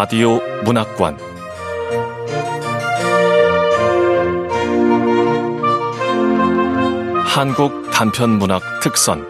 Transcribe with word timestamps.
라디오 0.00 0.38
문학관 0.64 1.18
한국 7.26 7.90
단편 7.90 8.38
문학 8.38 8.62
특선 8.80 9.26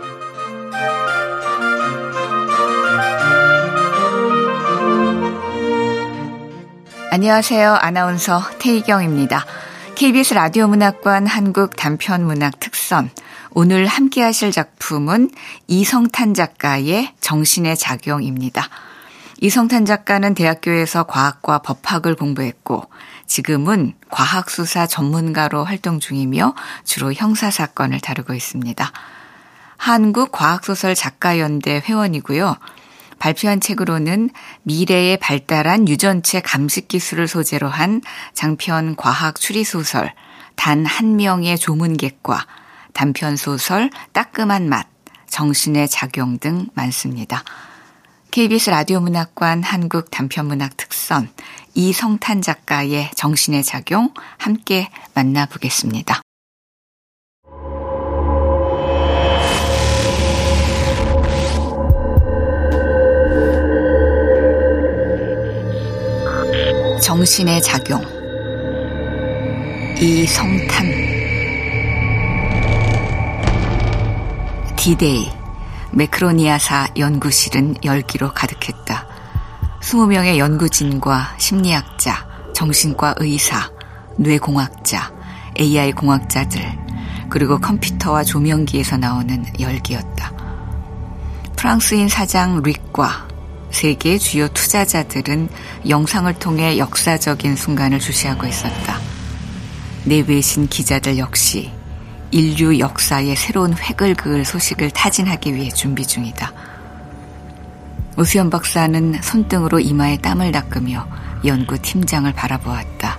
안녕하세요. 7.13 7.73
아나운서 7.73 8.43
태희경입니다. 8.59 9.47
KBS 9.95 10.35
라디오 10.35 10.69
문학관 10.69 11.27
한국 11.27 11.77
단편 11.77 12.27
문학 12.27 12.61
특선 12.61 13.09
오늘 13.53 13.87
함께 13.87 14.21
하실 14.21 14.53
작품은 14.53 15.31
이성탄 15.67 16.35
작가의 16.35 17.15
정신의 17.23 17.79
작용입니다. 17.79 18.69
이성탄 19.41 19.85
작가는 19.85 20.35
대학교에서 20.35 21.05
과학과 21.05 21.59
법학을 21.59 22.17
공부했고 22.17 22.91
지금은 23.27 23.95
과학수사 24.11 24.87
전문가로 24.87 25.65
활동 25.65 26.01
중이며 26.01 26.55
주로 26.85 27.13
형사사건을 27.13 28.01
다루고 28.01 28.35
있습니다. 28.35 28.93
한국과학소설 29.77 30.95
작가연대 30.95 31.83
회원이고요. 31.85 32.57
발표한 33.21 33.61
책으로는 33.61 34.31
미래에 34.63 35.17
발달한 35.17 35.89
유전체 35.89 36.41
감식 36.41 36.89
기술을 36.89 37.29
소재로 37.29 37.69
한 37.69 38.01
장편 38.35 38.97
과학 38.97 39.39
추리소설 39.41 40.13
단 40.57 40.85
한 40.85 41.17
명의 41.17 41.57
조문객과 41.57 42.45
단편 42.93 43.37
소설 43.37 43.91
따끔한 44.13 44.69
맛, 44.69 44.89
정신의 45.29 45.89
작용 45.89 46.39
등 46.39 46.67
많습니다. 46.75 47.45
KBS 48.31 48.69
라디오 48.71 49.01
문학관 49.01 49.63
한국 49.63 50.11
단편문학 50.11 50.77
특선 50.77 51.29
이성탄 51.75 52.43
작가의 52.43 53.11
정신의 53.17 53.65
작용 53.65 54.13
함께 54.37 54.89
만나보겠습니다. 55.15 56.21
정신의 67.03 67.63
작용. 67.63 68.03
이성탄. 70.01 70.87
디데이 74.77 75.38
메크로니아사 75.93 76.89
연구실은 76.97 77.77
열기로 77.85 78.33
가득했다. 78.33 79.07
20명의 79.81 80.39
연구진과 80.39 81.37
심리학자, 81.39 82.27
정신과 82.55 83.15
의사, 83.19 83.71
뇌공학자, 84.17 85.13
AI 85.59 85.93
공학자들, 85.93 86.61
그리고 87.31 87.59
컴퓨터와 87.59 88.25
조명기에서 88.25 88.97
나오는 88.97 89.45
열기였다. 89.59 90.33
프랑스인 91.57 92.09
사장 92.09 92.63
릭과 92.63 93.29
세계 93.71 94.19
주요 94.19 94.49
투자자들은 94.49 95.49
영상을 95.89 96.33
통해 96.35 96.79
역사적인 96.79 97.57
순간을 97.57 97.99
주시하고 97.99 98.47
있었다. 98.47 98.99
내외신 100.05 100.69
기자들 100.69 101.19
역시 101.19 101.78
인류 102.31 102.79
역사의 102.79 103.37
새로운 103.37 103.75
획을 103.77 104.15
그을 104.15 104.45
소식을 104.45 104.91
타진하기 104.91 105.55
위해 105.55 105.71
준비 105.71 106.07
중이다. 106.07 106.53
오수연 108.17 108.51
박사는 108.51 109.21
손등으로 109.23 109.81
이마에 109.81 110.19
땀을 110.19 110.53
닦으며 110.53 111.07
연구팀장을 111.45 112.31
바라보았다. 112.33 113.19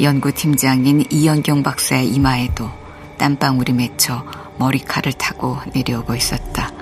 연구팀장인 0.00 1.06
이연경 1.10 1.62
박사의 1.62 2.08
이마에도 2.08 2.70
땀방울이 3.18 3.72
맺혀 3.72 4.24
머리칼을 4.58 5.12
타고 5.12 5.58
내려오고 5.74 6.14
있었다. 6.14 6.72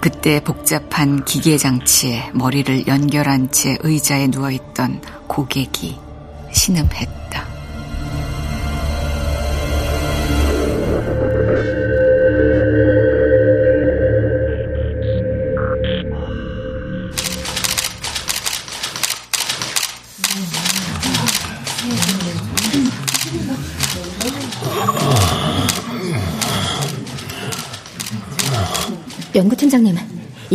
그때 0.00 0.40
복잡한 0.40 1.24
기계 1.24 1.58
장치에 1.58 2.30
머리를 2.32 2.86
연결한 2.86 3.50
채 3.50 3.76
의자에 3.80 4.28
누워 4.28 4.50
있던 4.50 5.00
고객이 5.26 5.98
신음했다. 6.52 7.55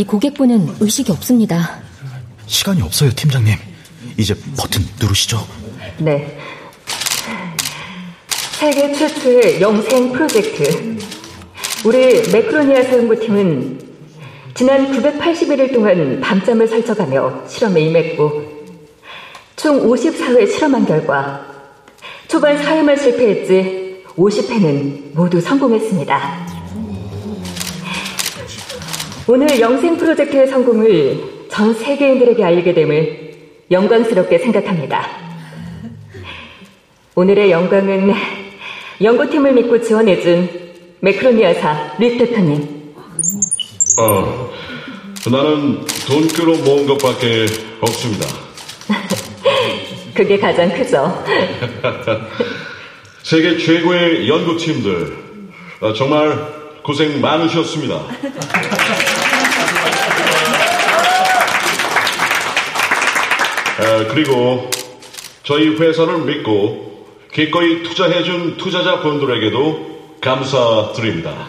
이 0.02 0.04
고객분은 0.04 0.78
의식이 0.80 1.12
없습니다. 1.12 1.80
시간이 2.48 2.82
없어요, 2.82 3.12
팀장님. 3.12 3.54
이제 4.18 4.34
버튼 4.58 4.82
누르시죠. 5.00 5.46
네. 6.00 6.40
세계 8.54 8.92
최초의 8.94 9.62
영생 9.62 10.12
프로젝트. 10.12 10.98
우리 11.86 12.32
매크로니아 12.32 12.82
사연구팀은 12.82 13.80
지난 14.56 14.92
981일 14.92 15.72
동안 15.72 16.20
밤잠을 16.20 16.68
설쳐가며 16.68 17.48
실험에 17.48 17.82
임했고, 17.82 18.42
총 19.56 19.88
54회 19.88 20.52
실험한 20.52 20.88
결과, 20.88 21.46
초반 22.28 22.58
4회만 22.58 23.00
실패했지 23.00 24.04
50회는 24.18 25.14
모두 25.14 25.40
성공했습니다. 25.40 26.51
오늘 29.34 29.62
영생 29.62 29.96
프로젝트의 29.96 30.46
성공을 30.46 31.48
전 31.50 31.74
세계인들에게 31.74 32.44
알리게 32.44 32.74
됨을 32.74 33.32
영광스럽게 33.72 34.38
생각합니다. 34.40 35.08
오늘의 37.16 37.50
영광은 37.50 38.14
연구팀을 39.02 39.54
믿고 39.54 39.82
지원해준 39.82 40.50
매크로니아사 41.00 41.96
릭 41.98 42.18
대표님. 42.18 42.94
어, 44.02 44.52
나는 45.32 45.86
돈으로 46.08 46.58
모은 46.66 46.86
것밖에 46.88 47.46
없습니다. 47.80 48.28
그게 50.14 50.38
가장 50.40 50.74
크죠. 50.78 51.24
세계 53.24 53.58
최고의 53.58 54.28
연구팀들, 54.28 55.18
어, 55.80 55.94
정말 55.94 56.60
고생 56.84 57.22
많으셨습니다. 57.22 58.02
아, 63.82 64.06
그리고 64.10 64.70
저희 65.44 65.70
회사를 65.76 66.20
믿고 66.20 67.08
기꺼이 67.34 67.82
투자해준 67.82 68.58
투자자분들에게도 68.58 70.20
감사드립니다. 70.22 71.48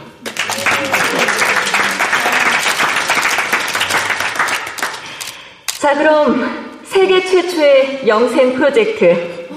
자, 5.79 5.95
그럼 5.95 6.81
세계 6.85 7.23
최초의 7.23 8.07
영생 8.07 8.55
프로젝트 8.55 9.49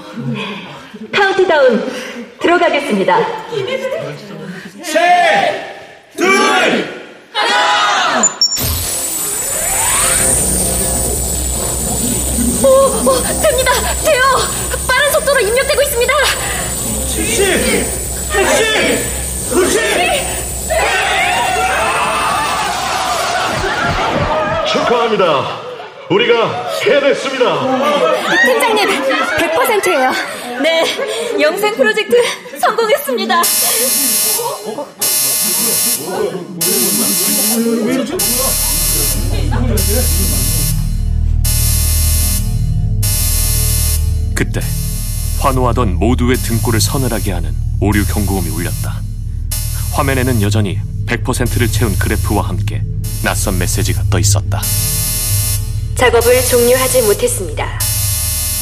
카운트다운 1.12 1.82
들어가겠습니다. 2.40 3.18
셋, 4.82 6.14
둘, 6.14 6.26
하나! 7.32 8.35
오, 12.66 12.68
오, 12.68 13.22
됩니다! 13.40 13.70
돼요! 14.04 14.20
빠른 14.88 15.12
속도로 15.12 15.38
입력되고 15.40 15.82
있습니다! 15.82 16.12
70, 17.06 17.86
80, 18.32 19.52
90! 19.52 19.80
축하합니다. 24.66 25.60
우리가 26.10 26.68
해냈습니다. 26.84 27.44
팀장님, 28.44 28.88
100%예요. 29.38 30.10
네, 30.62 30.84
영생 31.40 31.74
프로젝트 31.74 32.16
성공했습니다. 32.58 33.42
그때 44.36 44.60
환호하던 45.40 45.94
모두의 45.94 46.36
등골을 46.36 46.78
서늘하게 46.80 47.32
하는 47.32 47.54
오류 47.80 48.04
경고음이 48.04 48.50
울렸다. 48.50 49.00
화면에는 49.92 50.42
여전히 50.42 50.78
100%를 51.06 51.68
채운 51.68 51.96
그래프와 51.98 52.46
함께 52.46 52.82
낯선 53.24 53.58
메시지가 53.58 54.04
떠 54.10 54.18
있었다. 54.18 54.60
작업을 55.94 56.44
종료하지 56.44 57.02
못했습니다. 57.02 57.78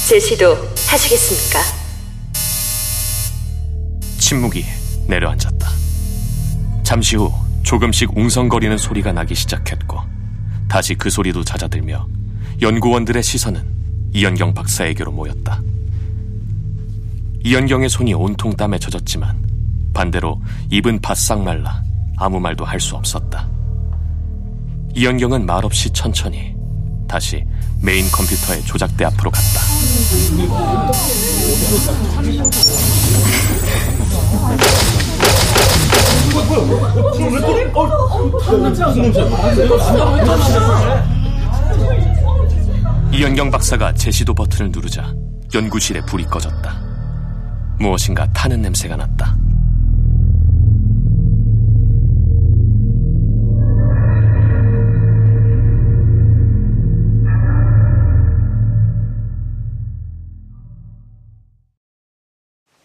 제시도 0.08 0.54
하시겠습니까? 0.86 1.60
침묵이 4.18 4.64
내려앉았다. 5.08 5.68
잠시 6.84 7.16
후 7.16 7.32
조금씩 7.64 8.16
웅성거리는 8.16 8.78
소리가 8.78 9.12
나기 9.12 9.34
시작했고 9.34 9.98
다시 10.68 10.94
그 10.94 11.10
소리도 11.10 11.42
잦아들며 11.42 12.06
연구원들의 12.62 13.22
시선은 13.22 13.83
이연경 14.14 14.54
박사에게로 14.54 15.10
모였다. 15.10 15.60
이연경의 17.42 17.88
손이 17.88 18.14
온통 18.14 18.54
땀에 18.54 18.78
젖었지만 18.78 19.36
반대로 19.92 20.40
입은 20.70 21.00
바싹 21.00 21.42
말라 21.42 21.82
아무 22.16 22.38
말도 22.38 22.64
할 22.64 22.78
수 22.80 22.94
없었다. 22.94 23.48
이연경은 24.94 25.44
말없이 25.44 25.90
천천히 25.90 26.54
다시 27.08 27.44
메인 27.82 28.08
컴퓨터의 28.12 28.62
조작대 28.62 29.04
앞으로 29.04 29.32
갔다. 29.32 29.60
이연경 43.14 43.48
박사가 43.48 43.94
제시도 43.94 44.34
버튼을 44.34 44.72
누르자 44.72 45.14
연구실에 45.54 46.00
불이 46.00 46.24
꺼졌다. 46.24 47.76
무엇인가 47.78 48.26
타는 48.32 48.60
냄새가 48.60 48.96
났다. 48.96 49.36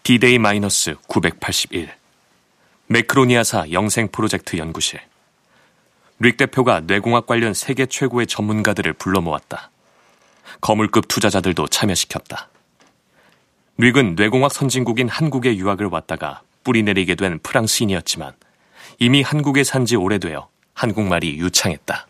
디데이 0.04 0.38
마이너스 0.38 0.96
981 1.08 1.92
매크로니아사 2.86 3.72
영생 3.72 4.10
프로젝트 4.12 4.58
연구실 4.58 5.00
릭 6.20 6.38
대표가 6.38 6.82
뇌공학 6.82 7.26
관련 7.26 7.56
세계 7.56 7.88
최고의 7.88 8.28
전문가들을 8.28 8.94
불러 8.94 9.22
모았다. 9.22 9.72
거물급 10.62 11.08
투자자들도 11.08 11.68
참여시켰다. 11.68 12.50
릭은 13.78 14.16
뇌공학 14.16 14.52
선진국인 14.52 15.08
한국에 15.08 15.56
유학을 15.56 15.88
왔다가 15.88 16.42
뿌리 16.64 16.84
내리게 16.84 17.16
된 17.16 17.40
프랑스인이었지만 17.40 18.34
이미 19.00 19.22
한국에 19.22 19.64
산 19.64 19.86
지 19.86 19.96
오래되어 19.96 20.50
한국말이 20.74 21.38
유창했다. 21.38 22.08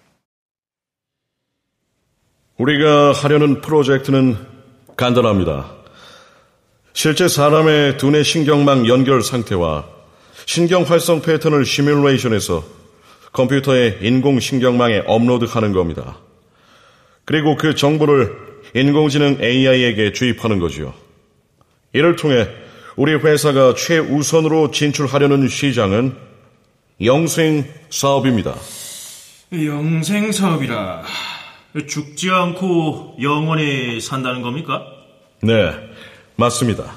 우리가 2.57 3.13
하려는 3.13 3.62
프로젝트는 3.62 4.38
간단합니다. 4.97 5.71
실제 6.94 7.27
사람의 7.27 7.97
두뇌 7.97 8.24
신경망 8.24 8.88
연결 8.88 9.21
상태와 9.21 9.85
신경 10.45 10.83
활성 10.83 11.21
패턴을 11.21 11.65
시뮬레이션해서 11.65 12.63
컴퓨터의 13.31 14.00
인공 14.01 14.39
신경망에 14.39 15.03
업로드하는 15.06 15.71
겁니다. 15.71 16.18
그리고 17.29 17.55
그 17.55 17.75
정보를 17.75 18.35
인공지능 18.73 19.37
AI에게 19.39 20.13
주입하는 20.13 20.57
거지요. 20.57 20.95
이를 21.93 22.15
통해 22.15 22.47
우리 22.95 23.13
회사가 23.13 23.75
최우선으로 23.75 24.71
진출하려는 24.71 25.47
시장은 25.47 26.15
영생 27.03 27.65
사업입니다. 27.91 28.55
영생 29.53 30.31
사업이라 30.31 31.03
죽지 31.87 32.31
않고 32.31 33.17
영원히 33.21 34.01
산다는 34.01 34.41
겁니까? 34.41 34.87
네, 35.43 35.71
맞습니다. 36.35 36.95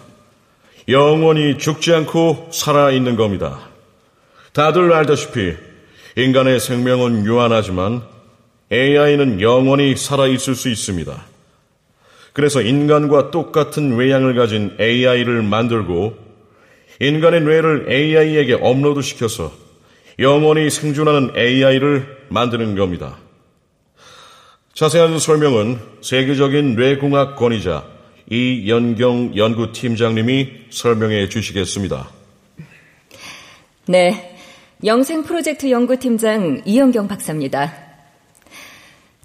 영원히 0.89 1.59
죽지 1.59 1.93
않고 1.93 2.49
살아있는 2.55 3.17
겁니다. 3.17 3.59
다들 4.55 4.95
알다시피 4.95 5.57
인간의 6.17 6.59
생명은 6.59 7.27
유한하지만 7.27 8.12
AI는 8.73 9.41
영원히 9.41 9.97
살아있을 9.97 10.55
수 10.55 10.69
있습니다. 10.71 11.25
그래서 12.33 12.63
인간과 12.63 13.31
똑같은 13.31 13.97
외양을 13.97 14.35
가진 14.35 14.75
AI를 14.81 15.43
만들고 15.43 16.17
인간의 17.01 17.43
뇌를 17.43 17.87
AI에게 17.91 18.55
업로드 18.55 19.03
시켜서 19.03 19.53
영원히 20.19 20.71
생존하는 20.71 21.37
AI를 21.37 22.27
만드는 22.29 22.77
겁니다. 22.77 23.19
자세한 24.75 25.19
설명은 25.19 25.79
세계적인 26.01 26.77
뇌공학 26.77 27.37
권위자 27.37 27.85
이연경 28.31 29.37
연구팀장님이 29.37 30.53
설명해 30.71 31.29
주시겠습니다. 31.29 32.09
네. 33.87 34.39
영생 34.85 35.23
프로젝트 35.23 35.71
연구팀장 35.71 36.63
이연경 36.65 37.09
박사입니다. 37.09 37.92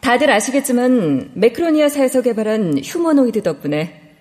다들 0.08 0.32
아시겠지만 0.32 1.32
매크로니아사에서 1.34 2.22
개발한 2.22 2.80
휴머노이드 2.82 3.44
덕분에 3.44 4.16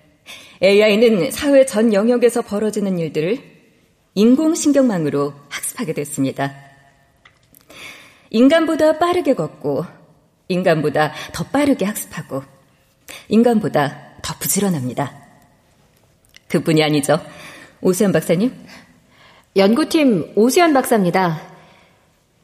AI는 0.61 1.31
사회 1.31 1.65
전 1.65 1.93
영역에서 1.93 2.41
벌어지는 2.41 2.99
일들을 2.99 3.41
인공신경망으로 4.13 5.33
학습하게 5.47 5.93
됐습니다. 5.93 6.53
인간보다 8.31 8.99
빠르게 8.99 9.33
걷고, 9.33 9.85
인간보다 10.49 11.13
더 11.31 11.45
빠르게 11.45 11.85
학습하고, 11.85 12.43
인간보다 13.29 14.17
더 14.21 14.35
부지런합니다. 14.39 15.13
그뿐이 16.49 16.83
아니죠. 16.83 17.17
오수연 17.79 18.11
박사님? 18.11 18.51
연구팀 19.55 20.33
오수연 20.35 20.73
박사입니다. 20.73 21.39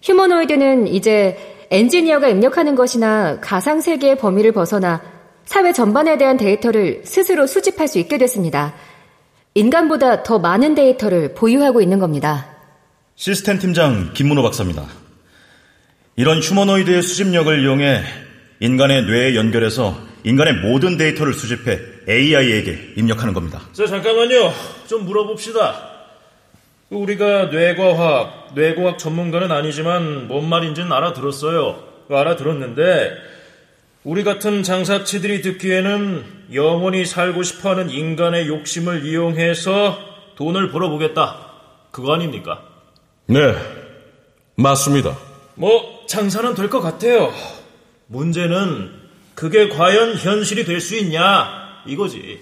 휴머노이드는 0.02 0.88
이제 0.88 1.53
엔지니어가 1.74 2.30
입력하는 2.30 2.76
것이나 2.76 3.40
가상세계의 3.40 4.20
범위를 4.20 4.52
벗어나 4.52 5.02
사회 5.44 5.74
전반에 5.74 6.20
대한 6.20 6.38
데이터를 6.38 7.02
스스로 7.04 7.48
수집할 7.48 7.88
수 7.88 7.98
있게 7.98 8.20
됐습니다. 8.20 8.76
인간보다 9.56 10.22
더 10.22 10.38
많은 10.38 10.76
데이터를 10.76 11.34
보유하고 11.34 11.82
있는 11.82 11.98
겁니다. 11.98 12.46
시스템 13.16 13.58
팀장 13.58 14.12
김문호 14.14 14.44
박사입니다. 14.44 14.86
이런 16.16 16.42
휴머노이드의 16.42 17.02
수집력을 17.02 17.64
이용해 17.64 18.04
인간의 18.60 19.06
뇌에 19.06 19.36
연결해서 19.36 19.98
인간의 20.24 20.54
모든 20.62 20.96
데이터를 20.96 21.34
수집해 21.34 21.80
AI에게 22.08 22.94
입력하는 22.98 23.34
겁니다. 23.34 23.62
자, 23.74 23.88
잠깐만요. 23.88 24.54
좀 24.86 25.06
물어봅시다. 25.06 25.93
우리가 26.94 27.46
뇌과학, 27.46 28.52
뇌공학 28.56 28.98
전문가는 29.00 29.52
아니지만 29.52 30.28
뭔 30.28 30.48
말인지는 30.48 30.92
알아들었어요. 30.92 31.84
알아들었는데 32.10 33.12
우리 34.04 34.24
같은 34.24 34.64
장사치들이 34.64 35.42
듣기에는 35.42 36.24
영원히 36.54 37.06
살고 37.06 37.44
싶어하는 37.44 37.90
인간의 37.90 38.48
욕심을 38.48 39.06
이용해서 39.06 39.98
돈을 40.36 40.72
벌어보겠다. 40.72 41.38
그거 41.92 42.14
아닙니까? 42.14 42.62
네, 43.28 43.40
맞습니다. 44.56 45.18
뭐 45.56 46.06
장사는 46.08 46.54
될 46.56 46.70
것 46.70 46.82
같아요. 46.82 47.32
문제는 48.08 48.92
그게 49.36 49.70
과연 49.70 50.16
현실이 50.16 50.66
될 50.66 50.80
수 50.82 50.96
있냐 50.98 51.82
이거지. 51.88 52.40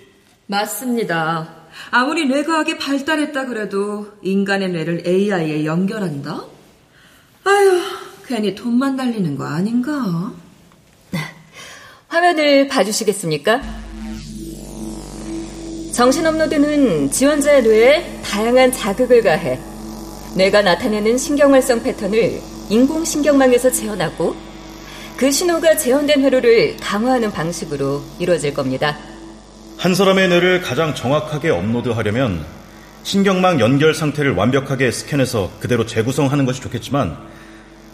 맞습니다. 0.47 1.60
아무리 1.89 2.25
뇌과학이 2.27 2.77
발달했다 2.77 3.45
그래도 3.45 4.07
인간의 4.21 4.69
뇌를 4.69 5.03
AI에 5.05 5.65
연결한다? 5.65 6.45
아휴, 7.43 7.81
괜히 8.25 8.55
돈만 8.55 8.95
달리는 8.95 9.35
거 9.35 9.45
아닌가? 9.45 10.31
화면을 12.07 12.67
봐주시겠습니까? 12.67 13.61
정신 15.93 16.25
업로드는 16.25 17.11
지원자의 17.11 17.63
뇌에 17.63 18.21
다양한 18.23 18.71
자극을 18.71 19.21
가해 19.21 19.59
뇌가 20.35 20.61
나타내는 20.61 21.17
신경활성 21.17 21.83
패턴을 21.83 22.41
인공신경망에서 22.69 23.71
재현하고 23.71 24.35
그 25.17 25.29
신호가 25.29 25.77
재현된 25.77 26.21
회로를 26.21 26.77
강화하는 26.77 27.31
방식으로 27.31 28.01
이루어질 28.17 28.53
겁니다. 28.53 28.97
한 29.81 29.95
사람의 29.95 30.29
뇌를 30.29 30.61
가장 30.61 30.93
정확하게 30.93 31.49
업로드하려면 31.49 32.45
신경망 33.01 33.59
연결 33.59 33.95
상태를 33.95 34.33
완벽하게 34.35 34.91
스캔해서 34.91 35.53
그대로 35.59 35.87
재구성하는 35.87 36.45
것이 36.45 36.61
좋겠지만 36.61 37.17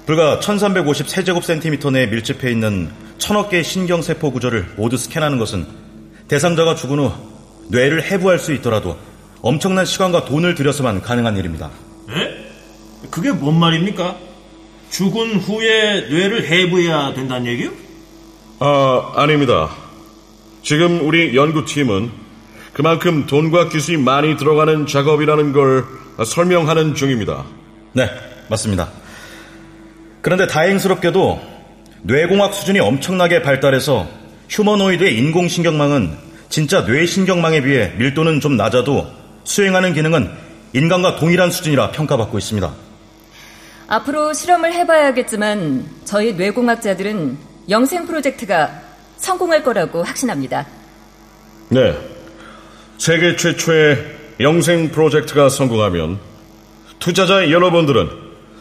불과 0.06 0.42
1350 0.42 1.08
세제곱센티미터 1.08 1.92
내에 1.92 2.08
밀집해 2.08 2.52
있는 2.52 2.92
천억 3.20 3.52
개의 3.52 3.64
신경세포 3.64 4.34
구조를 4.34 4.68
모두 4.76 4.98
스캔하는 4.98 5.38
것은 5.40 5.66
대상자가 6.28 6.76
죽은 6.76 7.00
후 7.00 7.14
뇌를 7.70 8.04
해부할 8.04 8.38
수 8.38 8.52
있더라도 8.56 8.98
엄청난 9.42 9.86
시간과 9.86 10.26
돈을 10.26 10.56
들여서만 10.56 11.02
가능한 11.02 11.38
일입니다. 11.38 11.72
에? 12.10 13.10
그게 13.10 13.32
뭔 13.32 13.58
말입니까? 13.58 14.18
죽은 14.90 15.38
후에 15.38 16.02
뇌를 16.10 16.48
해부해야 16.48 17.14
된다는 17.14 17.46
얘기요? 17.50 17.72
아, 18.60 19.14
아닙니다. 19.16 19.87
지금 20.68 21.00
우리 21.08 21.34
연구팀은 21.34 22.12
그만큼 22.74 23.26
돈과 23.26 23.70
기술이 23.70 23.96
많이 23.96 24.36
들어가는 24.36 24.86
작업이라는 24.86 25.54
걸 25.54 25.86
설명하는 26.26 26.94
중입니다. 26.94 27.46
네, 27.94 28.10
맞습니다. 28.50 28.90
그런데 30.22 30.46
다행스럽게도 30.46 31.40
뇌공학 32.02 32.54
수준이 32.54 32.82
엄청나게 32.82 33.44
발달해서 33.44 34.10
휴머노이드의 34.50 35.18
인공신경망은 35.18 36.18
진짜 36.50 36.82
뇌신경망에 36.82 37.62
비해 37.62 37.94
밀도는 37.96 38.42
좀 38.42 38.58
낮아도 38.58 39.08
수행하는 39.46 39.94
기능은 39.94 40.30
인간과 40.74 41.16
동일한 41.16 41.50
수준이라 41.50 41.92
평가받고 41.92 42.38
있습니다. 42.38 42.74
앞으로 43.88 44.34
실험을 44.34 44.74
해봐야겠지만 44.74 45.86
저희 46.04 46.34
뇌공학자들은 46.34 47.38
영생 47.70 48.06
프로젝트가 48.06 48.87
성공할 49.18 49.64
거라고 49.64 50.04
확신합니다. 50.04 50.66
네. 51.70 51.98
세계 52.98 53.36
최초의 53.36 54.18
영생 54.40 54.92
프로젝트가 54.92 55.50
성공하면 55.50 56.20
투자자 57.00 57.52
여러분들은 57.52 58.10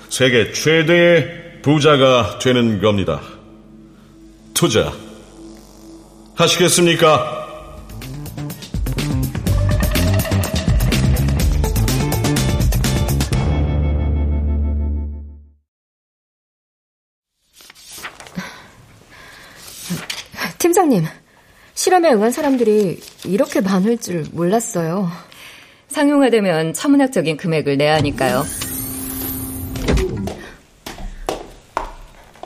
세계 0.08 0.52
최대의 0.52 1.60
부자가 1.62 2.38
되는 2.38 2.80
겁니다. 2.80 3.20
투자 4.54 4.92
하시겠습니까? 6.34 7.35
실험에 21.96 22.12
응한 22.12 22.30
사람들이 22.30 23.00
이렇게 23.24 23.60
많을 23.60 23.96
줄 23.98 24.26
몰랐어요. 24.32 25.10
상용화되면 25.88 26.74
천문학적인 26.74 27.36
금액을 27.38 27.78
내야 27.78 27.94
하니까요. 27.96 28.44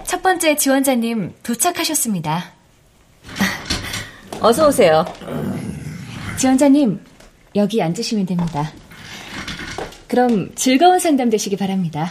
첫 0.05 0.23
번째 0.23 0.57
지원자님 0.57 1.35
도착하셨습니다. 1.43 2.53
어서 4.41 4.69
오세요. 4.69 5.05
지원자님, 6.39 7.01
여기 7.57 7.83
앉으시면 7.83 8.27
됩니다. 8.27 8.71
그럼 10.07 10.55
즐거운 10.55 10.99
상담 11.01 11.29
되시기 11.29 11.57
바랍니다. 11.57 12.11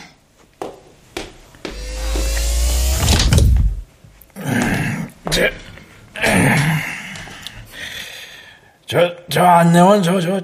저, 8.89 8.99
저, 8.99 9.15
저 9.29 9.43
안내원 9.43 10.01
저, 10.01 10.19
저 10.19 10.41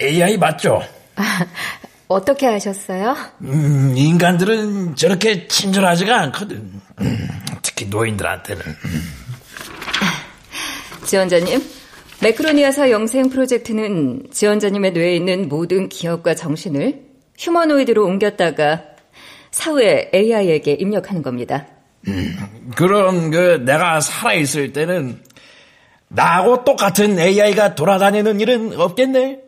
AI 0.00 0.36
맞죠? 0.38 0.80
아, 1.16 1.44
어떻게 2.06 2.46
하셨어요? 2.46 3.16
음, 3.42 3.92
인간들은 3.96 4.94
저렇게 4.94 5.48
친절하지가 5.48 6.20
않거든. 6.22 6.80
음, 7.00 7.28
특히 7.62 7.86
노인들한테는. 7.86 8.62
지원자님, 11.04 11.60
매크로니아사 12.22 12.90
영생 12.90 13.28
프로젝트는 13.28 14.28
지원자님의 14.30 14.92
뇌에 14.92 15.16
있는 15.16 15.48
모든 15.48 15.88
기억과 15.88 16.36
정신을 16.36 17.00
휴머노이드로 17.38 18.04
옮겼다가 18.04 18.82
사후에 19.50 20.12
AI에게 20.14 20.74
입력하는 20.74 21.22
겁니다. 21.22 21.66
음, 22.06 22.36
그럼 22.76 23.30
그 23.32 23.62
내가 23.64 24.00
살아있을 24.00 24.72
때는 24.72 25.20
나하고 26.20 26.64
똑같은 26.64 27.18
AI가 27.18 27.74
돌아다니는 27.76 28.40
일은 28.40 28.78
없겠네. 28.78 29.38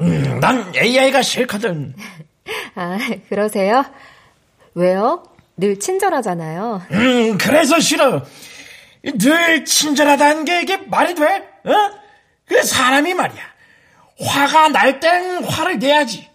음, 0.00 0.40
난 0.40 0.72
AI가 0.76 1.22
싫거든. 1.22 1.94
아, 2.76 2.98
그러세요? 3.28 3.84
왜요? 4.74 5.22
늘 5.56 5.78
친절하잖아요. 5.80 6.82
음, 6.92 7.38
그래서 7.38 7.80
싫어. 7.80 8.22
늘 9.02 9.64
친절하다는 9.64 10.44
게 10.44 10.60
이게 10.62 10.76
말이 10.76 11.14
돼? 11.14 11.24
어? 11.64 11.72
그 12.46 12.62
사람이 12.62 13.14
말이야. 13.14 13.42
화가 14.20 14.68
날 14.68 15.00
땐 15.00 15.42
화를 15.44 15.78
내야지. 15.78 16.28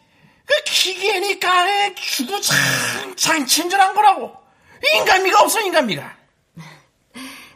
그 0.45 0.53
기계니까 0.65 1.93
주구장창 1.95 3.45
친절한 3.45 3.93
거라고. 3.93 4.31
인간미가 4.97 5.41
없어, 5.41 5.59
인간미가. 5.61 6.15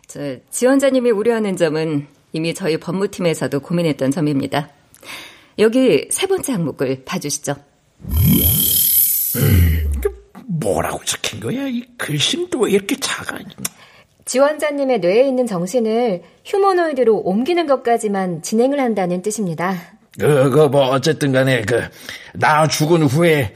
저, 0.07 0.19
지원자님이 0.49 1.11
우려하는 1.11 1.55
점은 1.55 2.07
이미 2.31 2.53
저희 2.53 2.77
법무팀에서도 2.77 3.59
고민했던 3.59 4.11
점입니다. 4.11 4.69
여기 5.57 6.07
세 6.11 6.27
번째 6.27 6.53
항목을 6.53 7.03
봐주시죠. 7.05 7.55
음, 9.35 9.91
뭐라고 10.47 11.03
적힌 11.03 11.39
거야? 11.39 11.67
이 11.67 11.85
글씨는 11.97 12.49
또왜 12.49 12.71
이렇게 12.71 12.95
작아? 12.99 13.37
지원자님의 14.25 14.99
뇌에 14.99 15.27
있는 15.27 15.47
정신을 15.47 16.21
휴머노이드로 16.45 17.17
옮기는 17.17 17.65
것까지만 17.65 18.43
진행을 18.43 18.79
한다는 18.79 19.21
뜻입니다. 19.21 19.75
그, 20.19 20.49
그, 20.49 20.59
뭐, 20.67 20.89
어쨌든 20.89 21.31
간에, 21.31 21.61
그, 21.61 21.81
나 22.33 22.67
죽은 22.67 23.03
후에 23.03 23.55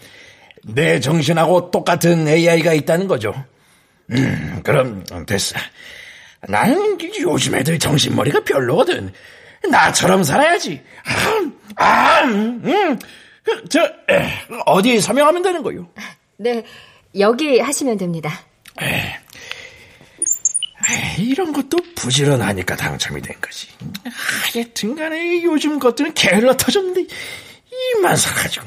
내 0.65 0.99
정신하고 0.99 1.71
똑같은 1.71 2.27
AI가 2.27 2.73
있다는 2.73 3.07
거죠. 3.07 3.33
음, 4.11 4.61
그럼, 4.63 5.03
됐어. 5.25 5.55
나는 6.47 6.97
요즘 7.19 7.55
애들 7.55 7.79
정신머리가 7.79 8.43
별로거든. 8.43 9.11
나처럼 9.69 10.23
살아야지. 10.23 10.81
아, 11.05 11.81
아, 11.83 12.21
음, 12.25 12.99
그, 13.43 13.63
저, 13.69 13.81
에, 14.09 14.29
어디 14.65 14.99
서명하면 14.99 15.41
되는 15.41 15.63
거요? 15.63 15.87
네, 16.37 16.65
여기 17.17 17.59
하시면 17.59 17.97
됩니다. 17.97 18.41
에, 18.81 19.15
에이, 21.17 21.27
이런 21.29 21.53
것도 21.53 21.77
부지런하니까 21.95 22.75
당첨이 22.75 23.21
된 23.21 23.39
거지. 23.39 23.67
하여튼 24.53 24.95
간에 24.95 25.41
요즘 25.43 25.79
것들은 25.79 26.13
게을러 26.13 26.57
터졌는데, 26.57 27.05
이만 27.97 28.17
살아가지고. 28.17 28.65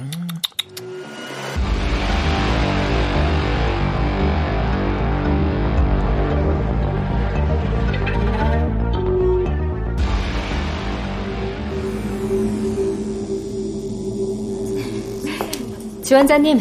지원자님, 16.06 16.60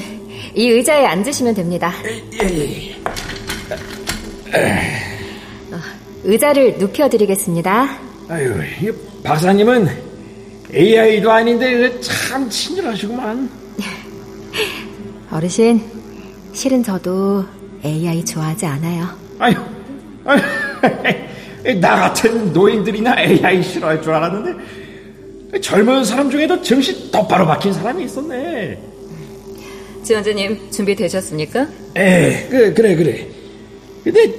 이 0.55 0.69
의자에 0.69 1.05
앉으시면 1.05 1.53
됩니다. 1.53 1.93
예, 2.03 2.23
예, 2.41 2.95
예. 4.55 4.95
어, 5.71 5.77
의자를 6.23 6.79
눕혀드리겠습니다. 6.79 7.99
아유, 8.27 8.55
박사님은 9.23 9.87
AI도 10.73 11.31
아닌데 11.31 12.01
참 12.01 12.49
친절하시구만. 12.49 13.47
어르신, 15.29 15.79
실은 16.51 16.81
저도 16.81 17.45
AI 17.85 18.25
좋아하지 18.25 18.65
않아요. 18.65 19.07
아유, 19.37 19.53
아유, 20.25 21.79
나 21.79 21.95
같은 21.97 22.51
노인들이나 22.51 23.21
AI 23.21 23.61
싫어할 23.61 24.01
줄 24.01 24.11
알았는데 24.11 25.61
젊은 25.61 26.03
사람 26.03 26.31
중에도 26.31 26.59
정신 26.63 27.11
똑바로 27.11 27.45
박힌 27.45 27.71
사람이 27.73 28.05
있었네. 28.05 28.94
지원자님 30.05 30.69
준비되셨습니까? 30.71 31.67
에, 31.97 32.47
그, 32.47 32.74
그래 32.75 32.95
그래. 32.95 33.27
근데 34.03 34.31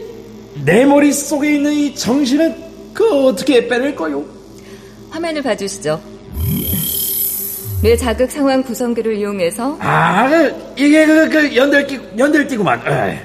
내 0.64 0.84
머릿속에 0.84 1.56
있는 1.56 1.72
이 1.72 1.94
정신은 1.94 2.54
그 2.94 3.04
어떻게 3.26 3.66
빼낼 3.66 3.94
거요? 3.96 4.24
화면을 5.10 5.42
봐주시죠. 5.42 6.00
뇌 7.82 7.96
자극 7.96 8.30
상황 8.30 8.62
구성기를 8.62 9.16
이용해서 9.16 9.76
아, 9.80 10.28
그, 10.30 10.72
이게 10.76 11.04
그, 11.04 11.28
그 11.28 11.56
연들기 11.56 12.00
연들기구만. 12.16 12.80
아, 12.86 13.16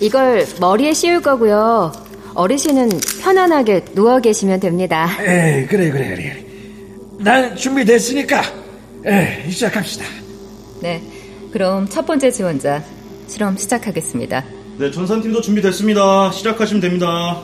이걸 0.00 0.46
머리에 0.60 0.92
씌울 0.92 1.22
거고요. 1.22 1.90
어르신은 2.34 2.90
편안하게 3.22 3.84
누워 3.94 4.20
계시면 4.20 4.60
됩니다. 4.60 5.08
에, 5.20 5.64
그래 5.66 5.90
그래 5.90 6.08
그래. 6.14 6.44
난 7.18 7.56
준비됐으니까 7.56 8.42
에, 9.06 9.48
시작합시다. 9.50 10.04
네, 10.84 11.00
그럼 11.50 11.88
첫 11.88 12.04
번째 12.04 12.30
지원자 12.30 12.84
실험 13.26 13.56
시작하겠습니다. 13.56 14.44
네, 14.76 14.90
전산팀도 14.90 15.40
준비됐습니다. 15.40 16.30
시작하시면 16.30 16.82
됩니다. 16.82 17.40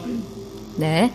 네. 0.76 1.10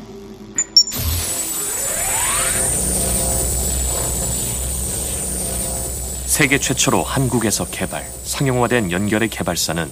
세계 6.25 6.58
최초로 6.58 7.03
한국에서 7.03 7.65
개발, 7.65 8.01
상용화된 8.24 8.91
연결의 8.91 9.29
개발사는 9.29 9.88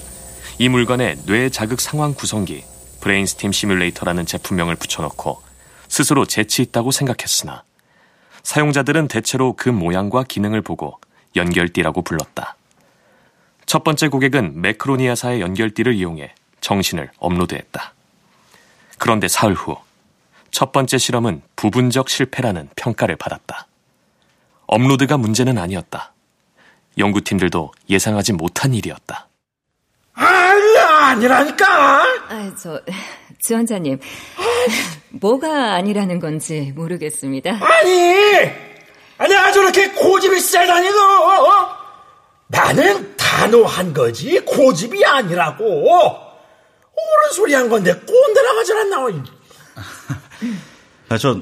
이 0.58 0.70
물건의 0.70 1.18
뇌 1.28 1.52
자극 1.52 1.80
상황 1.80 2.16
구성기, 2.16 2.64
brain 3.02 3.30
stim 3.30 3.52
simulator라는 3.52 4.26
제품명을 4.26 4.76
붙여놓고 4.78 5.40
스스로 5.88 6.26
재치 6.26 6.64
있다고 6.64 6.90
생각했으나 6.90 7.64
사용자들은 8.42 9.08
대체로 9.08 9.54
그 9.56 9.70
모양과 9.70 10.24
기능을 10.24 10.64
보고 10.64 10.98
연결띠라고 11.36 12.02
불렀다. 12.02 12.56
첫 13.66 13.84
번째 13.84 14.08
고객은 14.10 14.62
매크로니아사의 14.62 15.42
연결띠를 15.42 15.94
이용해 15.96 16.34
정신을 16.62 17.12
업로드했다. 17.20 17.94
그런데 18.98 19.28
사흘 19.28 19.54
후 19.54 19.78
첫 20.54 20.72
번째 20.72 21.00
실험은 21.00 21.42
부분적 21.56 22.10
실패라는 22.10 22.70
평가를 22.76 23.16
받았다. 23.16 23.66
업로드가 24.68 25.18
문제는 25.18 25.58
아니었다. 25.58 26.14
연구팀들도 27.00 27.72
예상하지 27.90 28.34
못한 28.34 28.76
일이었다. 28.76 29.28
아니, 30.14 30.78
아니라니까! 30.78 31.66
아, 32.30 32.56
저, 32.62 32.80
지원자님. 33.40 34.00
뭐가 35.10 35.74
아니라는 35.74 36.20
건지 36.20 36.72
모르겠습니다. 36.76 37.58
아니! 37.60 38.73
아니, 39.18 39.36
아, 39.36 39.52
저렇게 39.52 39.92
고집이 39.92 40.40
세다니, 40.40 40.90
너! 40.90 41.00
어? 41.00 41.78
나는 42.48 43.16
단호한 43.16 43.94
거지, 43.94 44.40
고집이 44.40 45.04
아니라고! 45.06 45.64
옳은 45.66 47.32
소리 47.34 47.54
한 47.54 47.70
건데, 47.70 47.94
꼰대라 47.94 48.54
가지 48.56 48.74
않나, 48.74 48.98
아, 51.10 51.18
저, 51.18 51.42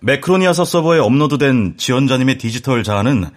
매크로니아서 0.00 0.64
서버에 0.64 0.98
업로드된 0.98 1.76
지원자님의 1.76 2.38
디지털 2.38 2.82
자아는 2.82 3.30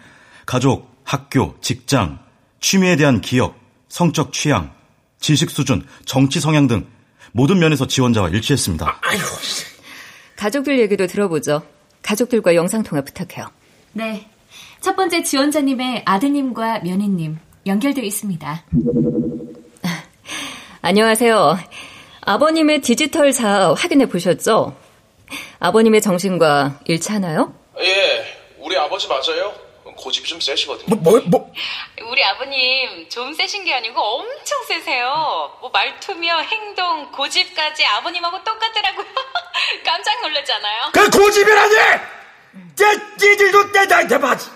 가족, 0.46 0.92
학교, 1.04 1.56
직장, 1.62 2.20
취미에 2.60 2.96
대한 2.96 3.22
기억, 3.22 3.60
성적 3.90 4.32
취향, 4.34 4.74
지식 5.20 5.50
수준, 5.50 5.86
정치 6.06 6.40
성향 6.40 6.68
등 6.68 6.88
모든 7.32 7.60
면에서 7.60 7.88
지원자와 7.88 8.30
일치했습니다. 8.30 9.00
아이고. 9.02 9.24
가족들 10.36 10.80
얘기도 10.80 11.08
들어보죠. 11.08 11.64
가족들과 12.02 12.56
영상통화 12.56 13.04
부탁해요. 13.04 13.48
네. 13.94 14.28
첫 14.80 14.96
번째 14.96 15.24
지원자님의 15.24 16.04
아드님과 16.06 16.80
며느님 16.80 17.40
연결되어 17.66 18.04
있습니다. 18.04 18.64
안녕하세요. 20.82 21.60
아버님의 22.22 22.82
디지털 22.82 23.32
자아 23.32 23.74
확인해 23.74 24.08
보셨죠? 24.08 24.76
아버님의 25.60 26.02
정신과 26.02 26.80
일치하나요? 26.86 27.54
예, 27.80 28.26
우리 28.58 28.78
아버지 28.78 29.08
맞아요. 29.08 29.54
고집이 29.98 30.28
좀 30.28 30.40
세시거든요. 30.40 30.96
뭐, 30.96 31.12
뭐, 31.12 31.22
뭐. 31.26 31.54
우리 32.10 32.24
아버님 32.24 33.08
좀 33.10 33.34
세신 33.34 33.66
게 33.66 33.74
아니고 33.74 34.02
엄청 34.02 34.64
세세요. 34.68 35.58
뭐 35.60 35.70
말투며 35.70 36.40
행동, 36.40 37.12
고집까지 37.12 37.86
아버님하고 37.86 38.44
똑같더라고요. 38.44 39.06
깜짝 39.86 40.22
놀랐잖아요. 40.22 40.92
그 40.94 41.10
고집이라니! 41.10 41.76
쟤, 42.76 42.86
찌질도 43.18 43.72
떼다한테 43.72 44.18
맞지. 44.18 44.48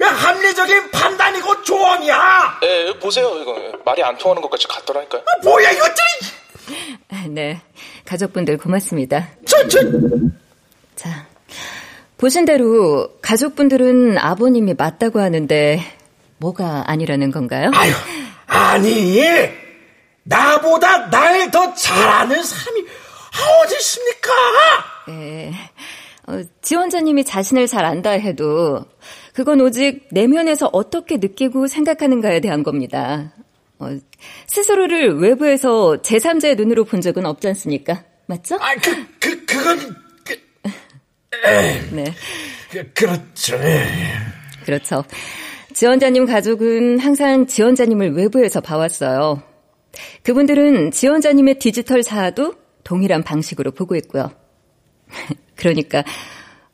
합리적인 0.00 0.90
판단이고 0.90 1.62
조언이야! 1.62 2.60
예, 2.62 2.98
보세요. 2.98 3.30
이거 3.40 3.56
말이 3.84 4.02
안 4.02 4.16
통하는 4.18 4.42
것까지 4.42 4.68
같더라니까요. 4.68 5.22
아, 5.22 5.42
뭐야, 5.42 5.70
이것들이! 5.70 7.28
네. 7.30 7.60
가족분들 8.04 8.58
고맙습니다. 8.58 9.28
저, 9.46 9.66
저. 9.68 9.80
자, 10.96 11.26
보신 12.18 12.44
대로 12.44 13.08
가족분들은 13.22 14.18
아버님이 14.18 14.74
맞다고 14.74 15.20
하는데 15.20 15.82
뭐가 16.38 16.84
아니라는 16.86 17.30
건가요? 17.30 17.70
아유, 17.74 17.92
아니, 18.46 19.20
나보다 20.24 21.08
날 21.10 21.50
더 21.50 21.72
잘아는 21.74 22.42
사람이 22.42 22.84
어디 23.62 23.74
있습니까? 23.76 24.30
네. 25.08 25.52
어, 26.26 26.42
지원자님이 26.60 27.24
자신을 27.24 27.66
잘 27.66 27.84
안다 27.84 28.10
해도 28.10 28.84
그건 29.32 29.60
오직 29.60 30.08
내면에서 30.10 30.68
어떻게 30.72 31.18
느끼고 31.18 31.68
생각하는가에 31.68 32.40
대한 32.40 32.62
겁니다. 32.62 33.32
어, 33.78 33.96
스스로를 34.46 35.18
외부에서 35.18 35.98
제3자의 36.02 36.56
눈으로 36.56 36.84
본 36.84 37.00
적은 37.00 37.26
없지 37.26 37.48
않습니까? 37.48 38.04
맞죠? 38.26 38.56
아, 38.56 38.74
그, 38.76 39.06
그, 39.20 39.44
그건, 39.46 39.96
그, 40.24 40.34
네. 41.94 42.12
그, 42.70 42.92
그렇죠. 42.92 43.56
그렇죠. 44.64 45.04
지원자님 45.74 46.26
가족은 46.26 46.98
항상 46.98 47.46
지원자님을 47.46 48.14
외부에서 48.14 48.60
봐왔어요. 48.60 49.42
그분들은 50.22 50.90
지원자님의 50.90 51.58
디지털 51.58 52.02
자아도 52.02 52.54
동일한 52.82 53.22
방식으로 53.22 53.70
보고 53.72 53.94
있고요. 53.96 54.32
그러니까 55.56 56.04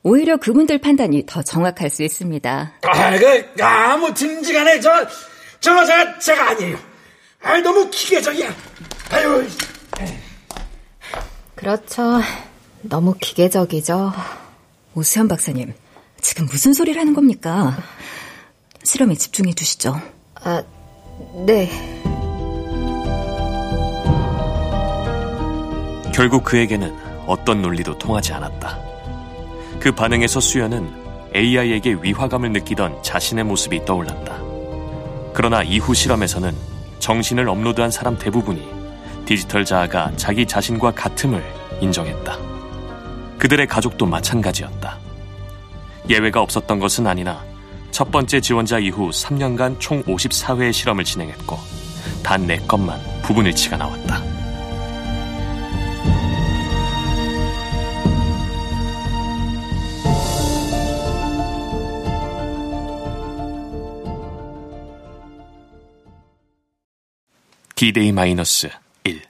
오히려 0.02 0.36
그분들 0.36 0.78
판단이 0.78 1.24
더 1.26 1.42
정확할 1.42 1.88
수 1.88 2.02
있습니다. 2.02 2.72
아, 2.82 3.18
그, 3.18 3.62
아무튼 3.62 4.42
지간에 4.42 4.80
저, 4.80 4.90
저, 5.60 5.84
저, 5.84 6.18
제가 6.18 6.50
아니에요. 6.50 6.76
아, 7.42 7.58
너무 7.60 7.88
기계적이야. 7.90 8.54
아유. 9.10 9.46
그렇죠. 11.54 12.20
너무 12.82 13.14
기계적이죠. 13.20 14.12
오수현 14.94 15.28
박사님, 15.28 15.72
지금 16.20 16.46
무슨 16.46 16.72
소리를 16.72 17.00
하는 17.00 17.14
겁니까? 17.14 17.76
실험에 18.82 19.14
집중해 19.14 19.54
주시죠. 19.54 20.00
아, 20.34 20.62
네. 21.46 21.70
결국 26.12 26.44
그에게는 26.44 27.11
어떤 27.26 27.62
논리도 27.62 27.98
통하지 27.98 28.32
않았다. 28.32 28.78
그 29.80 29.92
반응에서 29.92 30.40
수연은 30.40 30.92
AI에게 31.34 31.96
위화감을 32.02 32.52
느끼던 32.52 33.02
자신의 33.02 33.44
모습이 33.44 33.84
떠올랐다. 33.84 34.40
그러나 35.34 35.62
이후 35.62 35.94
실험에서는 35.94 36.54
정신을 36.98 37.48
업로드한 37.48 37.90
사람 37.90 38.18
대부분이 38.18 38.68
디지털 39.24 39.64
자아가 39.64 40.12
자기 40.16 40.46
자신과 40.46 40.92
같음을 40.92 41.42
인정했다. 41.80 42.38
그들의 43.38 43.66
가족도 43.66 44.06
마찬가지였다. 44.06 44.98
예외가 46.08 46.40
없었던 46.42 46.78
것은 46.78 47.06
아니나 47.06 47.42
첫 47.90 48.10
번째 48.10 48.40
지원자 48.40 48.78
이후 48.78 49.10
3년간 49.10 49.80
총 49.80 50.02
54회의 50.04 50.72
실험을 50.72 51.04
진행했고 51.04 51.58
단 52.22 52.46
4건만 52.46 53.00
부분 53.22 53.46
일치가 53.46 53.76
나왔다. 53.76 54.31
디데이 67.82 68.12
마이너스 68.12 68.70
1 69.02 69.20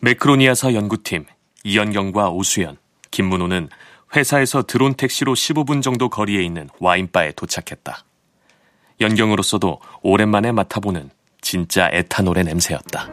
매크로니아사 0.00 0.74
연구팀 0.74 1.24
이연경과 1.62 2.30
오수연, 2.30 2.78
김문호는 3.12 3.68
회사에서 4.16 4.64
드론 4.64 4.94
택시로 4.94 5.34
15분 5.34 5.82
정도 5.82 6.08
거리에 6.08 6.42
있는 6.42 6.68
와인바에 6.80 7.30
도착했다. 7.36 8.04
연경으로서도 9.00 9.78
오랜만에 10.02 10.50
맡아보는 10.50 11.10
진짜 11.40 11.88
에탄올의 11.92 12.42
냄새였다. 12.42 13.08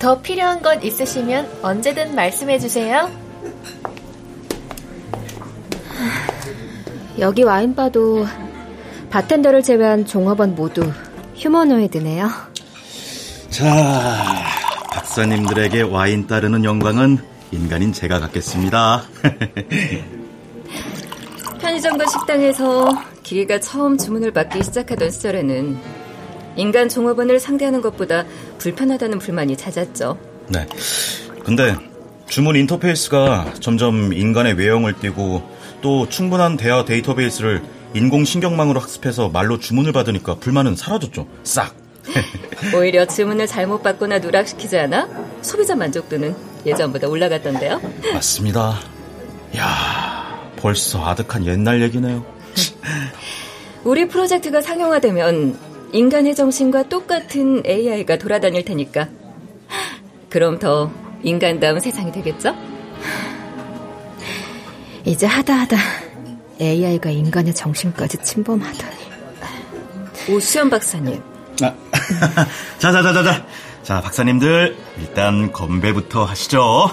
더 0.00 0.20
필요한 0.20 0.60
것 0.62 0.82
있으시면 0.82 1.60
언제든 1.62 2.16
말씀해 2.16 2.58
주세요. 2.58 3.08
여기 7.20 7.44
와인바도 7.44 8.26
바텐더를 9.12 9.62
제외한 9.62 10.06
종업원 10.06 10.54
모두 10.54 10.90
휴머노이드네요. 11.36 12.30
자, 13.50 14.42
박사님들에게 14.90 15.82
와인 15.82 16.26
따르는 16.26 16.64
영광은 16.64 17.18
인간인 17.50 17.92
제가 17.92 18.20
갖겠습니다. 18.20 19.02
편의점과 21.60 22.06
식당에서 22.06 22.90
기계가 23.22 23.60
처음 23.60 23.98
주문을 23.98 24.32
받기 24.32 24.64
시작하던 24.64 25.10
시절에는 25.10 25.76
인간 26.56 26.88
종업원을 26.88 27.38
상대하는 27.38 27.82
것보다 27.82 28.24
불편하다는 28.56 29.18
불만이 29.18 29.58
잦았죠. 29.58 30.16
네. 30.48 30.66
근데 31.44 31.76
주문 32.28 32.56
인터페이스가 32.56 33.52
점점 33.60 34.14
인간의 34.14 34.54
외형을 34.54 34.94
띠고 35.00 35.42
또 35.82 36.08
충분한 36.08 36.56
대화 36.56 36.86
데이터베이스를 36.86 37.60
인공신경망으로 37.94 38.80
학습해서 38.80 39.28
말로 39.28 39.58
주문을 39.58 39.92
받으니까 39.92 40.36
불만은 40.36 40.76
사라졌죠. 40.76 41.26
싹. 41.44 41.74
오히려 42.76 43.06
주문을 43.06 43.46
잘못 43.46 43.82
받거나 43.82 44.18
누락시키지 44.18 44.76
않아 44.78 45.08
소비자 45.40 45.76
만족도는 45.76 46.34
예전보다 46.66 47.08
올라갔던데요. 47.08 47.80
맞습니다. 48.12 48.78
야, 49.56 50.50
벌써 50.56 51.04
아득한 51.04 51.46
옛날 51.46 51.82
얘기네요. 51.82 52.24
우리 53.84 54.08
프로젝트가 54.08 54.60
상용화되면 54.60 55.58
인간의 55.92 56.34
정신과 56.34 56.88
똑같은 56.88 57.62
AI가 57.66 58.16
돌아다닐 58.16 58.64
테니까. 58.64 59.08
그럼 60.30 60.58
더 60.58 60.90
인간다운 61.22 61.78
세상이 61.80 62.10
되겠죠? 62.12 62.56
이제 65.04 65.26
하다 65.26 65.54
하다 65.54 65.76
AI가 66.62 67.10
인간의 67.10 67.54
정신까지 67.54 68.18
침범하다니. 68.22 68.96
오수연 70.28 70.70
박사님. 70.70 71.20
아, 71.62 71.74
자 72.78 72.92
자 72.92 73.02
자 73.02 73.12
자 73.12 73.22
자. 73.22 73.46
자, 73.82 74.00
박사님들 74.00 74.76
일단 74.98 75.50
건배부터 75.50 76.24
하시죠. 76.24 76.90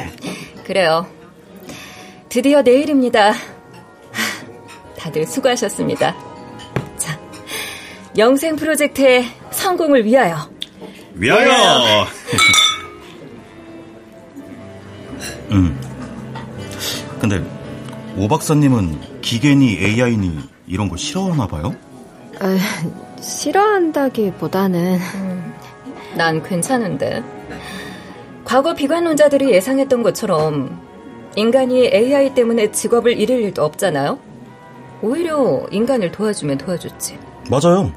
그래요. 0.64 1.06
드디어 2.30 2.62
내일입니다. 2.62 3.34
다들 4.98 5.26
수고하셨습니다. 5.26 6.16
자, 6.96 7.20
영생 8.16 8.56
프로젝트의 8.56 9.26
성공을 9.50 10.06
위하여. 10.06 10.48
위하여. 11.12 11.44
위하여. 11.44 12.06
음. 15.52 15.78
근데 17.20 17.42
오 18.16 18.28
박사님은 18.28 19.20
기계니 19.22 19.78
AI니 19.78 20.38
이런 20.66 20.88
거 20.88 20.96
싫어하나 20.96 21.46
봐요? 21.46 21.74
아, 22.40 22.56
싫어한다기보다는 23.20 24.98
음, 25.14 25.54
난 26.16 26.42
괜찮은데. 26.42 27.22
과거 28.44 28.74
비관론자들이 28.74 29.50
예상했던 29.52 30.02
것처럼 30.02 30.80
인간이 31.34 31.86
AI 31.92 32.34
때문에 32.34 32.70
직업을 32.70 33.18
잃을 33.18 33.40
일도 33.42 33.64
없잖아요. 33.64 34.18
오히려 35.02 35.66
인간을 35.70 36.12
도와주면 36.12 36.58
도와줬지. 36.58 37.18
맞아요. 37.50 37.92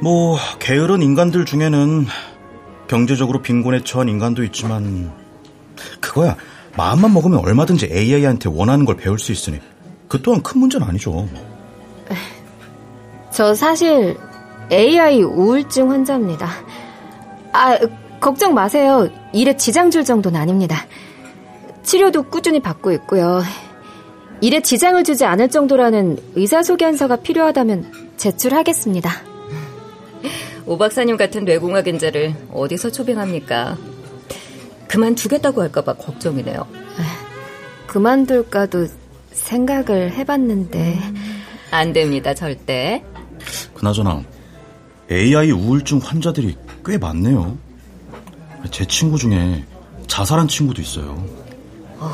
뭐 0.00 0.36
게으른 0.58 1.00
인간들 1.02 1.46
중에는 1.46 2.06
경제적으로 2.86 3.40
빈곤에 3.40 3.82
처한 3.82 4.08
인간도 4.08 4.44
있지만 4.44 5.10
그거야 6.00 6.36
마음만 6.76 7.12
먹으면 7.12 7.38
얼마든지 7.38 7.88
AI한테 7.92 8.50
원하는 8.52 8.84
걸 8.84 8.96
배울 8.96 9.18
수 9.18 9.32
있으니 9.32 9.60
그 10.08 10.20
또한 10.22 10.42
큰 10.42 10.60
문제는 10.60 10.86
아니죠. 10.86 11.28
저 13.30 13.54
사실 13.54 14.16
AI 14.70 15.22
우울증 15.22 15.90
환자입니다. 15.90 16.48
아, 17.52 17.78
걱정 18.20 18.54
마세요. 18.54 19.08
일에 19.32 19.56
지장 19.56 19.90
줄 19.90 20.04
정도는 20.04 20.40
아닙니다. 20.40 20.86
치료도 21.82 22.24
꾸준히 22.24 22.60
받고 22.60 22.92
있고요. 22.92 23.42
일에 24.40 24.60
지장을 24.60 25.02
주지 25.04 25.24
않을 25.24 25.48
정도라는 25.48 26.18
의사소견서가 26.34 27.16
필요하다면 27.16 27.92
제출하겠습니다. 28.16 29.10
오 30.66 30.76
박사님 30.76 31.16
같은 31.16 31.44
뇌공학인자를 31.44 32.34
어디서 32.52 32.90
초빙합니까? 32.90 33.76
그만두겠다고 34.88 35.62
할까봐 35.62 35.94
걱정이네요. 35.94 36.66
그만둘까도 37.86 38.86
생각을 39.32 40.12
해봤는데. 40.12 40.98
안 41.70 41.92
됩니다, 41.92 42.32
절대. 42.34 43.04
그나저나, 43.74 44.22
AI 45.10 45.50
우울증 45.50 45.98
환자들이 45.98 46.56
꽤 46.84 46.98
많네요. 46.98 47.56
제 48.70 48.84
친구 48.86 49.18
중에 49.18 49.64
자살한 50.06 50.48
친구도 50.48 50.80
있어요. 50.80 51.24
어, 51.98 52.10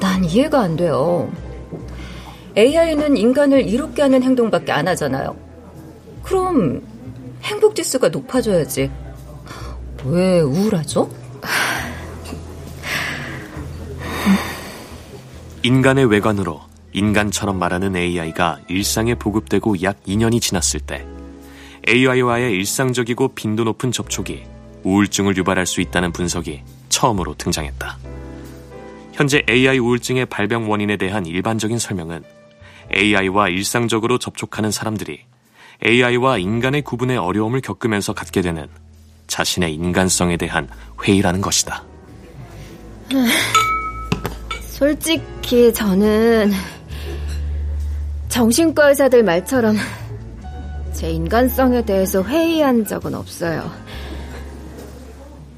난 0.00 0.24
이해가 0.24 0.60
안 0.60 0.76
돼요. 0.76 1.30
AI는 2.56 3.16
인간을 3.16 3.68
이롭게 3.68 4.02
하는 4.02 4.22
행동밖에 4.22 4.72
안 4.72 4.88
하잖아요. 4.88 5.36
그럼 6.22 6.82
행복 7.42 7.74
지수가 7.74 8.08
높아져야지. 8.08 8.90
왜 10.08 10.40
우울하죠? 10.40 11.10
인간의 15.64 16.06
외관으로 16.06 16.60
인간처럼 16.92 17.58
말하는 17.58 17.96
AI가 17.96 18.60
일상에 18.68 19.16
보급되고 19.16 19.82
약 19.82 20.02
2년이 20.04 20.40
지났을 20.40 20.80
때 20.80 21.04
AI와의 21.88 22.52
일상적이고 22.52 23.34
빈도 23.34 23.64
높은 23.64 23.90
접촉이 23.90 24.44
우울증을 24.84 25.36
유발할 25.36 25.66
수 25.66 25.80
있다는 25.80 26.12
분석이 26.12 26.62
처음으로 26.88 27.34
등장했다. 27.34 27.98
현재 29.12 29.42
AI 29.50 29.78
우울증의 29.78 30.26
발병 30.26 30.70
원인에 30.70 30.96
대한 30.96 31.26
일반적인 31.26 31.78
설명은 31.78 32.22
AI와 32.94 33.48
일상적으로 33.48 34.18
접촉하는 34.18 34.70
사람들이 34.70 35.20
AI와 35.84 36.38
인간의 36.38 36.82
구분에 36.82 37.16
어려움을 37.16 37.60
겪으면서 37.60 38.12
갖게 38.12 38.40
되는 38.40 38.68
자신의 39.26 39.74
인간성에 39.74 40.36
대한 40.36 40.68
회의라는 41.02 41.40
것이다. 41.40 41.82
솔직히 44.60 45.72
저는 45.72 46.52
정신과 48.28 48.90
의사들 48.90 49.22
말처럼 49.22 49.76
제 50.92 51.10
인간성에 51.10 51.84
대해서 51.84 52.22
회의한 52.22 52.84
적은 52.84 53.14
없어요. 53.14 53.70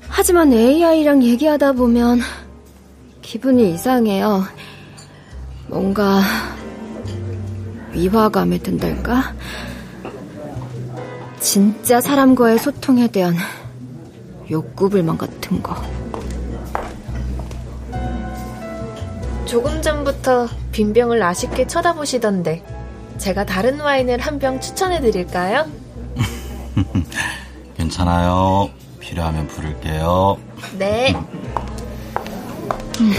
하지만 0.09 0.53
AI랑 0.53 1.23
얘기하다 1.23 1.73
보면 1.73 2.21
기분이 3.23 3.75
이상해요. 3.75 4.45
뭔가 5.69 6.23
위화감이 7.93 8.59
든달까? 8.61 9.35
진짜 11.40 12.01
사람과의 12.01 12.59
소통에 12.59 13.09
대한 13.09 13.35
욕구불만 14.51 15.16
같은 15.18 15.62
거. 15.62 15.77
조금 19.44 19.81
전부터 19.81 20.48
빈병을 20.72 21.22
아쉽게 21.22 21.66
쳐다보시던데 21.66 22.62
제가 23.18 23.46
다른 23.46 23.81
와인을 23.81 24.18
한 24.20 24.38
병 24.38 24.61
추천해 24.61 25.01
드릴까요? 25.01 25.66
괜찮아요. 27.77 28.68
필요하면 29.01 29.46
부를게요. 29.48 30.37
네. 30.79 31.14
음, 33.01 33.12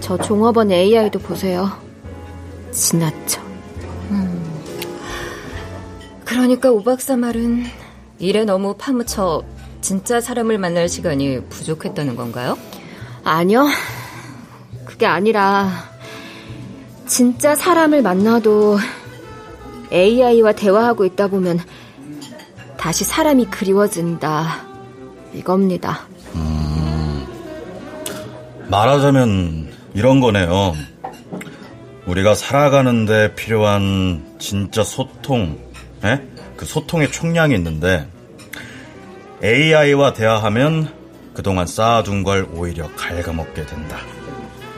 저 0.00 0.16
종업원 0.18 0.72
AI도 0.72 1.18
보세요. 1.20 1.70
지나쳐. 2.72 3.40
음. 6.40 6.42
그러니까 6.42 6.70
오 6.70 6.82
박사 6.82 7.16
말은 7.16 7.64
일에 8.18 8.44
너무 8.44 8.74
파묻혀 8.74 9.42
진짜 9.80 10.20
사람을 10.20 10.58
만날 10.58 10.88
시간이 10.88 11.44
부족했다는 11.48 12.16
건가요? 12.16 12.58
아니요. 13.24 13.66
그게 14.84 15.06
아니라 15.06 15.70
진짜 17.06 17.54
사람을 17.54 18.02
만나도 18.02 18.78
AI와 19.92 20.52
대화하고 20.52 21.04
있다 21.04 21.28
보면 21.28 21.60
다시 22.76 23.04
사람이 23.04 23.46
그리워진다. 23.46 24.66
이겁니다. 25.34 26.06
음, 26.34 27.26
말하자면 28.68 29.72
이런 29.94 30.20
거네요. 30.20 30.74
우리가 32.06 32.34
살아가는데 32.34 33.34
필요한 33.34 34.24
진짜 34.38 34.82
소통, 34.82 35.58
에? 36.04 36.29
예? 36.60 36.60
그 36.60 36.66
소통의 36.66 37.10
총량이 37.10 37.54
있는데 37.54 38.06
AI와 39.42 40.12
대화하면 40.12 40.94
그동안 41.32 41.66
쌓아둔 41.66 42.22
걸 42.22 42.46
오히려 42.54 42.86
갉아먹게 42.96 43.64
된다. 43.64 43.96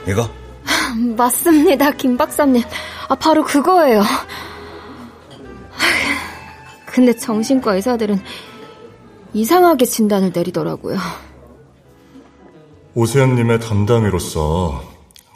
이거? 0.07 0.29
맞습니다, 1.17 1.91
김 1.91 2.15
박사님. 2.15 2.63
아, 3.09 3.15
바로 3.15 3.43
그거예요. 3.43 4.01
근데 6.85 7.13
정신과 7.13 7.75
의사들은 7.75 8.21
이상하게 9.33 9.85
진단을 9.85 10.31
내리더라고요. 10.33 10.97
오세현님의 12.95 13.59
담당의로서 13.59 14.83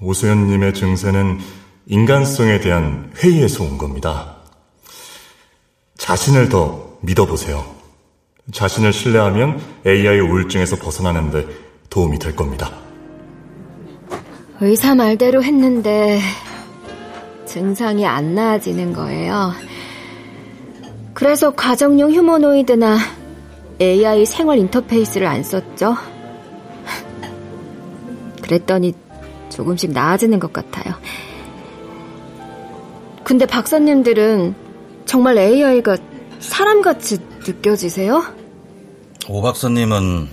오세현님의 0.01 0.75
증세는 0.75 1.39
인간성에 1.87 2.59
대한 2.59 3.11
회의에서 3.17 3.63
온 3.63 3.77
겁니다. 3.77 4.36
자신을 5.97 6.49
더 6.49 6.97
믿어보세요. 7.01 7.65
자신을 8.51 8.93
신뢰하면 8.93 9.59
AI 9.85 10.19
우울증에서 10.19 10.77
벗어나는데 10.77 11.45
도움이 11.89 12.19
될 12.19 12.35
겁니다. 12.35 12.71
의사 14.61 14.95
말대로 14.95 15.43
했는데 15.43 16.19
증상이 17.45 18.05
안 18.05 18.35
나아지는 18.35 18.93
거예요. 18.93 19.51
그래서 21.13 21.51
가정용 21.51 22.11
휴머노이드나 22.11 22.97
AI 23.81 24.25
생활 24.25 24.59
인터페이스를 24.59 25.27
안 25.27 25.43
썼죠. 25.43 25.95
그랬더니 28.41 28.93
조금씩 29.49 29.91
나아지는 29.91 30.39
것 30.39 30.53
같아요. 30.53 30.93
근데 33.23 33.45
박사님들은 33.45 34.66
정말 35.07 35.37
AI가 35.37 35.97
사람같이 36.39 37.17
느껴지세요? 37.47 38.23
오 39.29 39.41
박사님은 39.41 40.27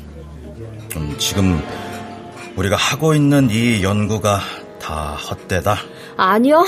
음, 0.96 1.14
지금 1.18 1.62
우리가 2.56 2.76
하고 2.76 3.14
있는 3.14 3.48
이 3.50 3.82
연구가 3.82 4.40
다 4.80 5.14
헛되다? 5.14 5.76
아니요. 6.16 6.64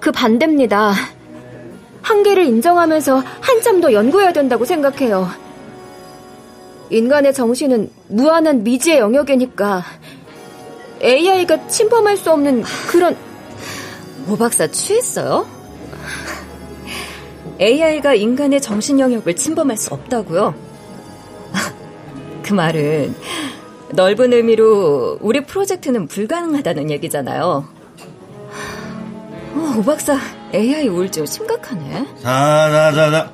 그 0.00 0.10
반대입니다. 0.10 0.92
한계를 2.02 2.44
인정하면서 2.46 3.22
한참 3.40 3.80
더 3.80 3.92
연구해야 3.92 4.32
된다고 4.32 4.64
생각해요. 4.64 5.30
인간의 6.90 7.32
정신은 7.32 7.90
무한한 8.08 8.64
미지의 8.64 8.98
영역이니까 8.98 9.84
AI가 11.02 11.68
침범할 11.68 12.16
수 12.16 12.32
없는 12.32 12.64
그런 12.88 13.16
오 14.28 14.36
박사 14.36 14.66
취했어요? 14.66 15.46
AI가 17.66 18.14
인간의 18.14 18.60
정신 18.60 18.98
영역을 18.98 19.36
침범할 19.36 19.76
수 19.76 19.94
없다고요? 19.94 20.52
그 22.42 22.52
말은 22.54 23.14
넓은 23.92 24.32
의미로 24.32 25.16
우리 25.20 25.44
프로젝트는 25.44 26.08
불가능하다는 26.08 26.90
얘기잖아요. 26.90 27.64
어, 29.54 29.74
오 29.78 29.82
박사 29.84 30.18
AI 30.52 30.88
우울증 30.88 31.24
심각하네. 31.24 32.06
자 32.20 32.68
자 32.70 32.92
자 32.92 33.10
자. 33.12 33.32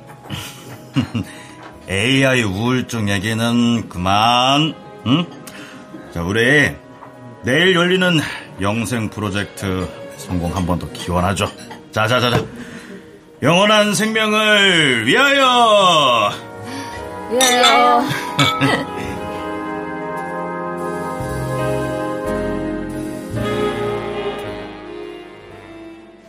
AI 1.89 2.43
우울증 2.43 3.09
얘기는 3.09 3.89
그만. 3.89 4.75
응? 5.07 5.25
자 6.13 6.21
우리 6.21 6.69
내일 7.43 7.73
열리는 7.73 8.19
영생 8.61 9.09
프로젝트 9.09 9.87
성공 10.17 10.55
한 10.55 10.67
번 10.67 10.77
더 10.77 10.87
기원하죠. 10.91 11.47
자 11.91 12.05
자 12.05 12.19
자 12.19 12.29
자. 12.29 12.45
영원한 13.41 13.95
생명을 13.95 15.07
위하여. 15.07 16.29
위하여. 17.31 18.03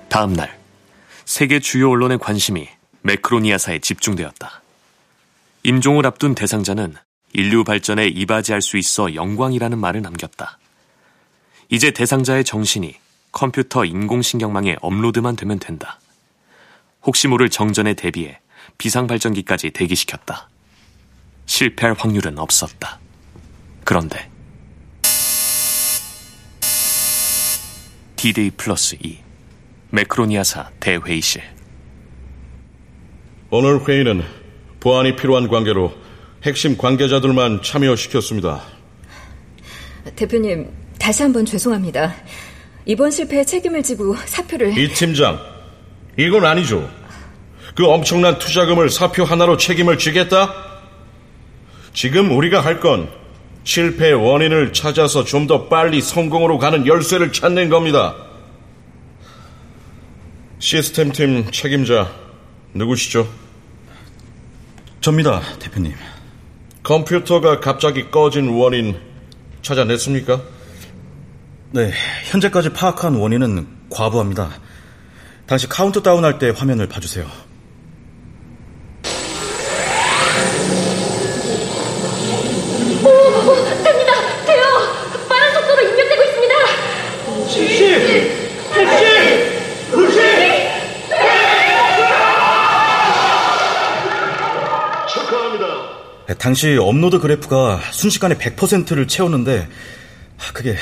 다음 0.08 0.34
날 0.34 0.56
세계 1.24 1.58
주요 1.58 1.90
언론의 1.90 2.18
관심이 2.18 2.68
매크로니아사에 3.02 3.80
집중되었다. 3.80 4.62
임종을 5.64 6.06
앞둔 6.06 6.36
대상자는 6.36 6.94
인류 7.32 7.64
발전에 7.64 8.06
이바지할 8.06 8.62
수 8.62 8.76
있어 8.76 9.16
영광이라는 9.16 9.76
말을 9.78 10.02
남겼다. 10.02 10.58
이제 11.70 11.90
대상자의 11.90 12.44
정신이 12.44 12.94
컴퓨터 13.32 13.84
인공신경망에 13.84 14.76
업로드만 14.80 15.34
되면 15.34 15.58
된다. 15.58 15.98
혹시 17.04 17.28
모를 17.28 17.48
정전에 17.48 17.94
대비해 17.94 18.38
비상발전기까지 18.78 19.70
대기시켰다. 19.70 20.48
실패할 21.46 21.94
확률은 21.98 22.38
없었다. 22.38 23.00
그런데 23.84 24.30
D-Day 28.16 28.50
플러스 28.56 28.96
2 29.00 29.18
매크로니아사 29.90 30.70
대회의실 30.78 31.42
오늘 33.50 33.86
회의는 33.86 34.22
보안이 34.78 35.16
필요한 35.16 35.48
관계로 35.48 35.92
핵심 36.44 36.76
관계자들만 36.76 37.62
참여시켰습니다. 37.62 38.62
대표님, 40.16 40.70
다시 40.98 41.22
한번 41.22 41.44
죄송합니다. 41.44 42.14
이번 42.86 43.10
실패에 43.10 43.44
책임을 43.44 43.82
지고 43.82 44.14
사표를... 44.16 44.78
이 44.78 44.88
팀장, 44.88 45.38
이건 46.18 46.44
아니죠. 46.44 46.88
그 47.74 47.86
엄청난 47.86 48.38
투자금을 48.38 48.90
사표 48.90 49.24
하나로 49.24 49.56
책임을 49.56 49.98
지겠다? 49.98 50.52
지금 51.94 52.36
우리가 52.36 52.60
할 52.60 52.80
건 52.80 53.08
실패의 53.64 54.14
원인을 54.14 54.72
찾아서 54.72 55.24
좀 55.24 55.46
더 55.46 55.68
빨리 55.68 56.00
성공으로 56.00 56.58
가는 56.58 56.86
열쇠를 56.86 57.32
찾는 57.32 57.68
겁니다. 57.68 58.14
시스템팀 60.58 61.50
책임자 61.50 62.10
누구시죠? 62.74 63.28
접니다, 65.00 65.40
대표님. 65.58 65.94
컴퓨터가 66.82 67.60
갑자기 67.60 68.10
꺼진 68.10 68.48
원인 68.50 68.98
찾아냈습니까? 69.62 70.40
네, 71.72 71.92
현재까지 72.30 72.70
파악한 72.70 73.14
원인은 73.14 73.66
과부합니다. 73.90 74.50
당시 75.50 75.66
카운트다운 75.68 76.24
할 76.24 76.38
때 76.38 76.50
화면을 76.50 76.86
봐주세요. 76.86 77.26
오, 83.02 83.54
됩니다! 83.82 84.12
돼요! 84.46 84.62
빠른 85.28 85.52
속도로 85.54 85.88
입력되고 85.88 86.22
있습니다! 86.22 86.54
실시! 87.48 88.32
실시! 88.72 89.04
루시! 89.90 90.20
축하합니다. 95.08 95.66
네, 96.28 96.34
당시 96.34 96.76
업로드 96.76 97.18
그래프가 97.18 97.80
순식간에 97.90 98.36
100%를 98.36 99.08
채웠는데 99.08 99.68
그게 100.54 100.76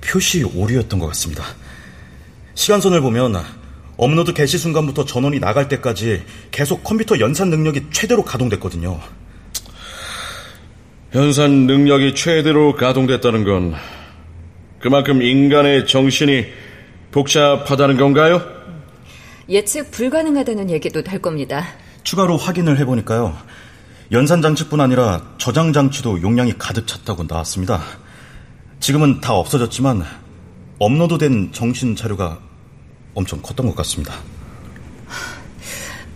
표시 0.00 0.42
오류였던 0.42 0.98
것 0.98 1.06
같습니다. 1.06 1.44
시간선을 2.56 3.00
보면 3.00 3.36
업로드 3.96 4.32
개시 4.32 4.58
순간부터 4.58 5.04
전원이 5.04 5.40
나갈 5.40 5.68
때까지 5.68 6.22
계속 6.50 6.82
컴퓨터 6.82 7.18
연산 7.20 7.50
능력이 7.50 7.86
최대로 7.92 8.24
가동됐거든요. 8.24 9.00
연산 11.14 11.66
능력이 11.66 12.14
최대로 12.14 12.74
가동됐다는 12.74 13.44
건 13.44 13.74
그만큼 14.80 15.22
인간의 15.22 15.86
정신이 15.86 16.46
복잡하다는 17.12 17.96
건가요? 17.96 18.42
예측 19.48 19.90
불가능하다는 19.92 20.70
얘기도 20.70 21.02
될 21.02 21.20
겁니다. 21.20 21.64
추가로 22.02 22.36
확인을 22.36 22.78
해보니까요. 22.78 23.36
연산 24.10 24.42
장치뿐 24.42 24.80
아니라 24.80 25.22
저장 25.38 25.72
장치도 25.72 26.20
용량이 26.22 26.54
가득 26.58 26.86
찼다고 26.86 27.24
나왔습니다. 27.28 27.80
지금은 28.80 29.20
다 29.20 29.34
없어졌지만 29.34 30.04
업로드된 30.78 31.52
정신 31.52 31.94
자료가 31.94 32.40
엄청 33.14 33.40
컸던 33.40 33.66
것 33.66 33.76
같습니다. 33.76 34.14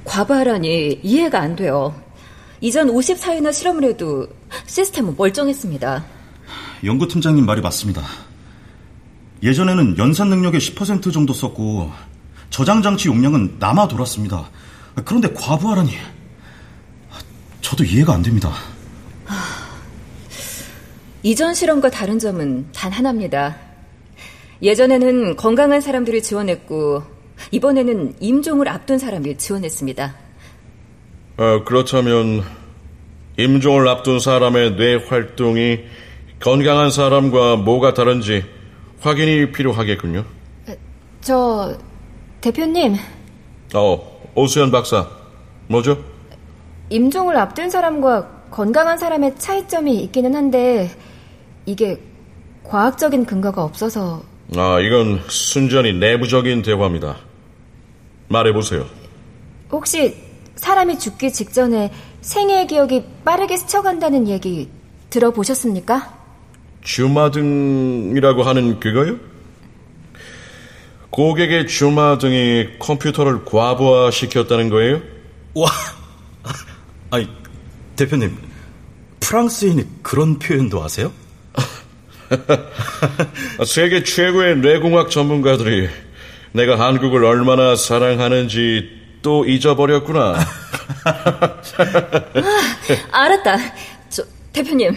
과부하라니 0.05 1.01
이해가 1.03 1.41
안 1.41 1.55
돼요. 1.55 1.95
이전 2.61 2.89
54회나 2.89 3.53
실험을 3.53 3.85
해도 3.85 4.27
시스템은 4.67 5.15
멀쩡했습니다. 5.17 6.05
연구팀장님 6.85 7.45
말이 7.47 7.61
맞습니다. 7.61 8.03
예전에는 9.43 9.99
연산 9.99 10.29
능력의 10.31 10.61
10% 10.61 11.13
정도 11.13 11.33
썼고 11.33 11.93
저장 12.51 12.83
장치 12.83 13.09
용량은 13.09 13.57
남아 13.59 13.89
돌았습니다. 13.89 14.51
그런데 15.05 15.33
과부하라니 15.33 15.93
저도 17.61 17.85
이해가 17.85 18.15
안 18.15 18.23
됩니다. 18.23 18.53
이전 21.23 21.55
실험과 21.55 21.91
다른 21.91 22.19
점은 22.19 22.67
단 22.73 22.91
하나입니다. 22.91 23.68
예전에는 24.63 25.37
건강한 25.37 25.81
사람들이 25.81 26.23
지원했고 26.23 27.03
이번에는 27.53 28.15
임종을 28.21 28.69
앞둔 28.69 28.99
사람이 28.99 29.37
지원했습니다. 29.37 30.15
어, 31.37 31.65
그렇다면 31.65 32.43
임종을 33.37 33.87
앞둔 33.87 34.19
사람의 34.19 34.77
뇌 34.77 34.97
활동이 34.97 35.81
건강한 36.41 36.91
사람과 36.91 37.57
뭐가 37.57 37.95
다른지 37.95 38.45
확인이 39.01 39.53
필요하겠군요. 39.53 40.25
저 41.21 41.77
대표님. 42.41 42.97
어, 43.75 44.21
오수연 44.35 44.71
박사. 44.71 45.09
뭐죠? 45.69 46.03
임종을 46.91 47.37
앞둔 47.37 47.71
사람과 47.71 48.29
건강한 48.51 48.99
사람의 48.99 49.37
차이점이 49.39 49.97
있기는 50.05 50.35
한데 50.35 50.91
이게 51.67 52.01
과학적인 52.65 53.27
근거가 53.27 53.63
없어서 53.63 54.23
아, 54.57 54.81
이건 54.81 55.23
순전히 55.29 55.93
내부적인 55.93 56.63
대화입니다. 56.63 57.17
말해보세요. 58.29 58.87
혹시 59.71 60.17
사람이 60.57 60.99
죽기 60.99 61.33
직전에 61.33 61.93
생애의 62.21 62.67
기억이 62.67 63.05
빠르게 63.25 63.57
스쳐간다는 63.57 64.29
얘기 64.29 64.69
들어보셨습니까? 65.11 66.19
주마등이라고 66.83 68.43
하는 68.43 68.81
그거요? 68.81 69.17
고객의 71.11 71.67
주마등이 71.67 72.79
컴퓨터를 72.79 73.45
과부하시켰다는 73.45 74.69
거예요? 74.71 75.01
와, 75.55 75.69
아니 77.11 77.29
대표님 77.97 78.37
프랑스인이 79.21 79.85
그런 80.03 80.39
표현도 80.39 80.83
아세요? 80.83 81.13
세계 83.67 84.03
최고의 84.03 84.59
뇌공학 84.59 85.11
전문가들이 85.11 85.89
내가 86.53 86.79
한국을 86.79 87.25
얼마나 87.25 87.77
사랑하는지 87.77 88.99
또 89.23 89.45
잊어버렸구나. 89.45 90.37
아, 93.11 93.23
알았다. 93.23 93.57
저, 94.09 94.25
대표님. 94.53 94.97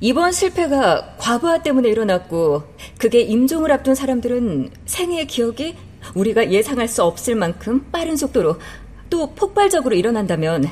이번 0.00 0.32
실패가 0.32 1.16
과부하 1.18 1.62
때문에 1.62 1.88
일어났고, 1.88 2.64
그게 2.98 3.20
임종을 3.20 3.72
앞둔 3.72 3.94
사람들은 3.94 4.70
생애의 4.84 5.26
기억이 5.26 5.76
우리가 6.14 6.50
예상할 6.50 6.88
수 6.88 7.02
없을 7.02 7.34
만큼 7.34 7.86
빠른 7.90 8.16
속도로 8.16 8.60
또 9.08 9.34
폭발적으로 9.34 9.94
일어난다면, 9.94 10.68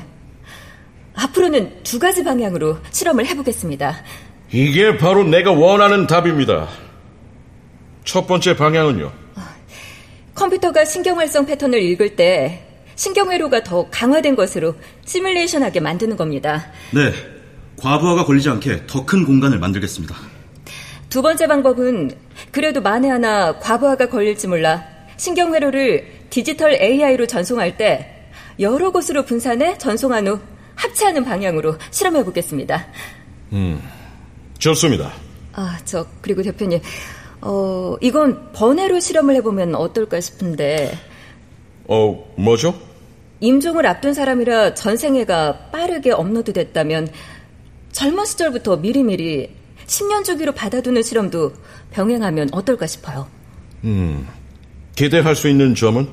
앞으로는 1.15 1.83
두 1.83 1.99
가지 1.99 2.23
방향으로 2.23 2.77
실험을 2.91 3.25
해보겠습니다. 3.27 4.03
이게 4.53 4.97
바로 4.97 5.23
내가 5.23 5.51
원하는 5.51 6.05
답입니다. 6.05 6.69
첫 8.03 8.27
번째 8.27 8.55
방향은요? 8.55 9.11
컴퓨터가 10.35 10.85
신경활성 10.85 11.45
패턴을 11.47 11.81
읽을 11.81 12.15
때 12.15 12.63
신경회로가 12.95 13.63
더 13.63 13.87
강화된 13.89 14.35
것으로 14.35 14.75
시뮬레이션하게 15.05 15.79
만드는 15.79 16.15
겁니다. 16.15 16.65
네. 16.91 17.11
과부하가 17.77 18.25
걸리지 18.25 18.49
않게 18.49 18.85
더 18.85 19.03
큰 19.05 19.25
공간을 19.25 19.57
만들겠습니다. 19.57 20.15
두 21.09 21.21
번째 21.23 21.47
방법은 21.47 22.11
그래도 22.51 22.81
만에 22.81 23.09
하나 23.09 23.57
과부하가 23.59 24.09
걸릴지 24.09 24.47
몰라 24.47 24.83
신경회로를 25.17 26.27
디지털 26.29 26.73
AI로 26.73 27.25
전송할 27.25 27.77
때 27.77 28.29
여러 28.59 28.91
곳으로 28.91 29.23
분산해 29.25 29.79
전송한 29.79 30.27
후 30.27 30.39
합체하는 30.75 31.23
방향으로 31.23 31.75
실험해 31.91 32.23
보겠습니다. 32.23 32.85
음, 33.53 33.81
좋습니다. 34.63 35.11
아, 35.51 35.77
저 35.83 36.05
그리고 36.21 36.41
대표님, 36.41 36.79
어 37.41 37.97
이건 37.99 38.51
번외로 38.53 38.99
실험을 38.99 39.35
해보면 39.35 39.75
어떨까 39.75 40.21
싶은데. 40.21 40.97
어, 41.85 42.33
뭐죠? 42.37 42.73
임종을 43.41 43.85
앞둔 43.85 44.13
사람이라 44.13 44.73
전생애가 44.73 45.71
빠르게 45.71 46.11
업로드됐다면 46.11 47.09
젊은 47.91 48.23
시절부터 48.23 48.77
미리미리 48.77 49.53
10년 49.85 50.23
주기로 50.23 50.53
받아두는 50.53 51.03
실험도 51.03 51.51
병행하면 51.91 52.49
어떨까 52.53 52.87
싶어요. 52.87 53.27
음, 53.83 54.25
기대할 54.95 55.35
수 55.35 55.49
있는 55.49 55.75
점은? 55.75 56.07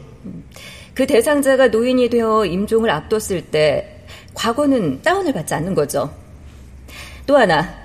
그 0.92 1.06
대상자가 1.06 1.68
노인이 1.68 2.08
되어 2.10 2.44
임종을 2.44 2.90
앞뒀을 2.90 3.42
때 3.52 4.04
과거는 4.34 5.02
다운을 5.02 5.32
받지 5.32 5.54
않는 5.54 5.76
거죠. 5.76 6.12
또 7.26 7.36
하나, 7.36 7.79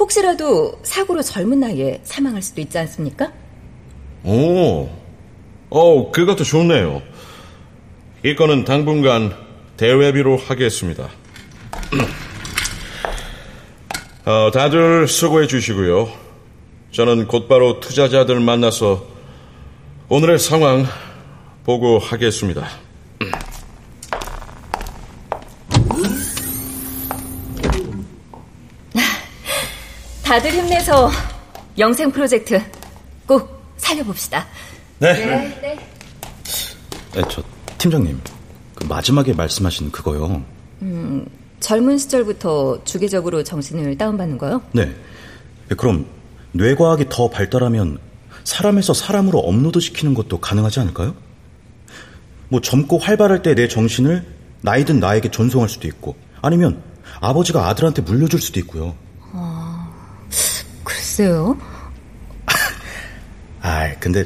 혹시라도 0.00 0.80
사고로 0.82 1.22
젊은 1.22 1.60
나이에 1.60 2.00
사망할 2.04 2.40
수도 2.40 2.62
있지 2.62 2.78
않습니까? 2.78 3.30
오, 4.24 4.88
어, 5.68 6.10
그것도 6.10 6.42
좋네요. 6.42 7.02
이거는 8.24 8.64
당분간 8.64 9.34
대외비로 9.76 10.38
하겠습니다. 10.38 11.10
어, 14.24 14.50
다들 14.52 15.06
수고해 15.06 15.46
주시고요. 15.46 16.10
저는 16.92 17.28
곧바로 17.28 17.80
투자자들 17.80 18.40
만나서 18.40 19.06
오늘의 20.08 20.38
상황 20.38 20.86
보고하겠습니다. 21.64 22.66
다들 30.30 30.52
힘내서 30.52 31.10
영생 31.76 32.08
프로젝트 32.12 32.62
꼭 33.26 33.64
살려봅시다. 33.78 34.46
네. 35.00 35.12
네. 35.12 35.58
네. 35.60 35.78
네, 37.14 37.22
저 37.28 37.42
팀장님, 37.78 38.20
그 38.76 38.84
마지막에 38.84 39.32
말씀하신 39.32 39.90
그거요. 39.90 40.44
음, 40.82 41.26
젊은 41.58 41.98
시절부터 41.98 42.84
주기적으로 42.84 43.42
정신을 43.42 43.98
다운받는 43.98 44.38
거요? 44.38 44.62
네. 44.70 44.94
그럼 45.76 46.06
뇌과학이 46.52 47.06
더 47.08 47.28
발달하면 47.28 47.98
사람에서 48.44 48.94
사람으로 48.94 49.40
업로드 49.40 49.80
시키는 49.80 50.14
것도 50.14 50.38
가능하지 50.38 50.78
않을까요? 50.78 51.16
뭐 52.50 52.60
젊고 52.60 52.98
활발할 52.98 53.42
때 53.42 53.56
내 53.56 53.66
정신을 53.66 54.24
나이든 54.60 55.00
나에게 55.00 55.32
전송할 55.32 55.68
수도 55.68 55.88
있고 55.88 56.14
아니면 56.40 56.84
아버지가 57.18 57.66
아들한테 57.66 58.02
물려줄 58.02 58.40
수도 58.40 58.60
있고요. 58.60 58.94
아, 61.20 61.22
글쎄요. 61.22 61.58
아, 63.62 63.94
근데 64.00 64.24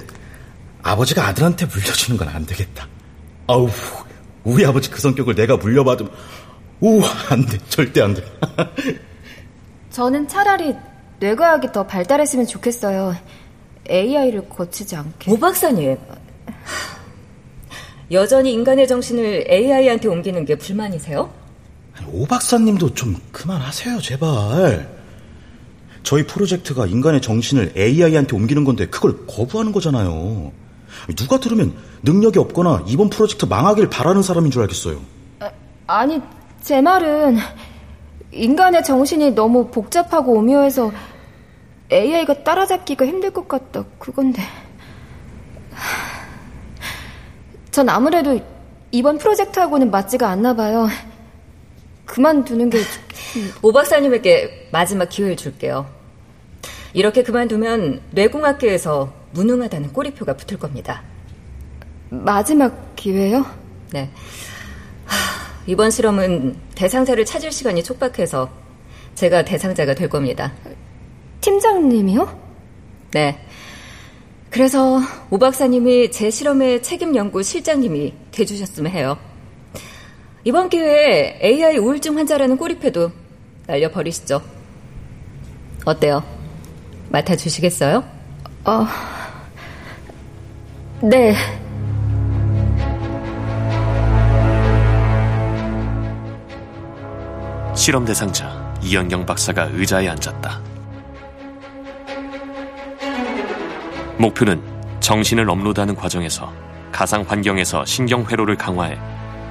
아버지가 0.82 1.26
아들한테 1.26 1.66
물려주는 1.66 2.16
건 2.18 2.28
안 2.28 2.46
되겠다. 2.46 2.86
아우, 3.46 3.68
우리 4.44 4.64
아버지 4.64 4.90
그 4.90 5.00
성격을 5.00 5.34
내가 5.34 5.56
물려받으면 5.56 6.12
우, 6.80 7.02
안 7.30 7.44
돼. 7.46 7.58
절대 7.68 8.00
안 8.02 8.14
돼. 8.14 8.22
저는 9.90 10.28
차라리 10.28 10.74
뇌과학이 11.20 11.72
더 11.72 11.86
발달했으면 11.86 12.46
좋겠어요. 12.46 13.16
AI를 13.88 14.48
거치지 14.48 14.96
않게. 14.96 15.30
오 15.30 15.38
박사님. 15.38 15.96
여전히 18.10 18.52
인간의 18.52 18.86
정신을 18.86 19.46
AI한테 19.48 20.08
옮기는 20.08 20.44
게 20.44 20.56
불만이세요? 20.56 21.32
오 22.08 22.26
박사님도 22.26 22.94
좀 22.94 23.16
그만하세요, 23.32 24.00
제발. 24.00 24.93
저희 26.04 26.26
프로젝트가 26.26 26.86
인간의 26.86 27.20
정신을 27.22 27.72
AI한테 27.76 28.36
옮기는 28.36 28.62
건데 28.64 28.86
그걸 28.86 29.26
거부하는 29.26 29.72
거잖아요. 29.72 30.52
누가 31.16 31.40
들으면 31.40 31.74
능력이 32.02 32.38
없거나 32.38 32.84
이번 32.86 33.08
프로젝트 33.10 33.46
망하길 33.46 33.88
바라는 33.88 34.22
사람인 34.22 34.50
줄 34.50 34.62
알겠어요. 34.62 35.00
아, 35.40 35.50
아니, 35.86 36.20
제 36.62 36.80
말은 36.80 37.38
인간의 38.32 38.84
정신이 38.84 39.32
너무 39.32 39.68
복잡하고 39.70 40.34
오묘해서 40.34 40.92
AI가 41.90 42.42
따라잡기가 42.44 43.06
힘들 43.06 43.30
것 43.30 43.46
같다 43.46 43.84
그건데 43.98 44.42
전 47.70 47.88
아무래도 47.88 48.40
이번 48.90 49.18
프로젝트하고는 49.18 49.90
맞지가 49.90 50.28
않나 50.28 50.54
봐요 50.54 50.88
그만두는 52.06 52.70
게 52.70 52.78
오 53.62 53.72
박사님에게 53.72 54.68
마지막 54.72 55.08
기회를 55.08 55.36
줄게요 55.36 55.86
이렇게 56.94 57.22
그만두면 57.22 58.00
뇌공학계에서 58.12 59.12
무능하다는 59.32 59.92
꼬리표가 59.92 60.36
붙을 60.36 60.58
겁니다 60.58 61.02
마지막 62.08 62.96
기회요? 62.96 63.44
네 63.92 64.10
이번 65.66 65.90
실험은 65.90 66.56
대상자를 66.74 67.24
찾을 67.24 67.50
시간이 67.50 67.82
촉박해서 67.82 68.50
제가 69.14 69.44
대상자가 69.44 69.94
될 69.94 70.08
겁니다. 70.08 70.52
팀장님이요? 71.40 72.40
네. 73.12 73.38
그래서 74.50 75.00
오 75.30 75.38
박사님이 75.38 76.10
제 76.10 76.30
실험의 76.30 76.82
책임 76.82 77.16
연구 77.16 77.42
실장님이 77.42 78.12
돼주셨으면 78.30 78.92
해요. 78.92 79.16
이번 80.44 80.68
기회에 80.68 81.40
AI 81.42 81.78
우울증 81.78 82.18
환자라는 82.18 82.56
꼬리표도 82.56 83.10
날려버리시죠. 83.66 84.42
어때요? 85.86 86.22
맡아주시겠어요? 87.14 88.02
어, 88.64 88.86
네. 91.00 91.34
실험 97.74 98.04
대상자 98.04 98.74
이연경 98.82 99.26
박사가 99.26 99.70
의자에 99.72 100.08
앉았다. 100.08 100.60
목표는 104.18 104.62
정신을 105.00 105.50
업로드하는 105.50 105.94
과정에서 105.94 106.52
가상 106.90 107.22
환경에서 107.26 107.84
신경 107.84 108.24
회로를 108.24 108.56
강화해 108.56 108.98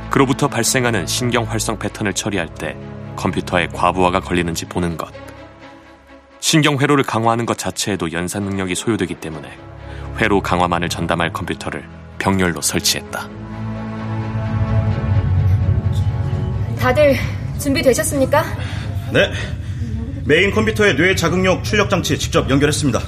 그로부터 0.10 0.48
발생하는 0.48 1.06
신경 1.06 1.44
활성 1.44 1.78
패턴을 1.78 2.14
처리할 2.14 2.48
때 2.56 2.76
컴퓨터에 3.16 3.68
과부하가 3.68 4.20
걸리는지 4.20 4.66
보는 4.66 4.98
것. 4.98 5.14
신경 6.44 6.78
회로를 6.78 7.06
강화하는 7.06 7.46
것 7.46 7.58
자체에도 7.58 8.12
연산 8.12 8.44
능력이 8.44 8.76
소요되기 8.76 9.16
때문에 9.16 9.48
회로 10.20 10.42
강화만을 10.42 10.90
전담할 10.90 11.32
컴퓨터를 11.32 11.88
병렬로 12.20 12.60
설치했다. 12.60 13.30
다들 16.78 17.16
준비되셨습니까? 17.62 18.44
네. 19.14 19.32
메인 20.26 20.52
컴퓨터의 20.52 20.98
뇌 20.98 21.16
자극력 21.16 21.64
출력 21.64 21.90
장치 21.90 22.20
직접 22.20 22.50
연결했습니다. 22.50 23.00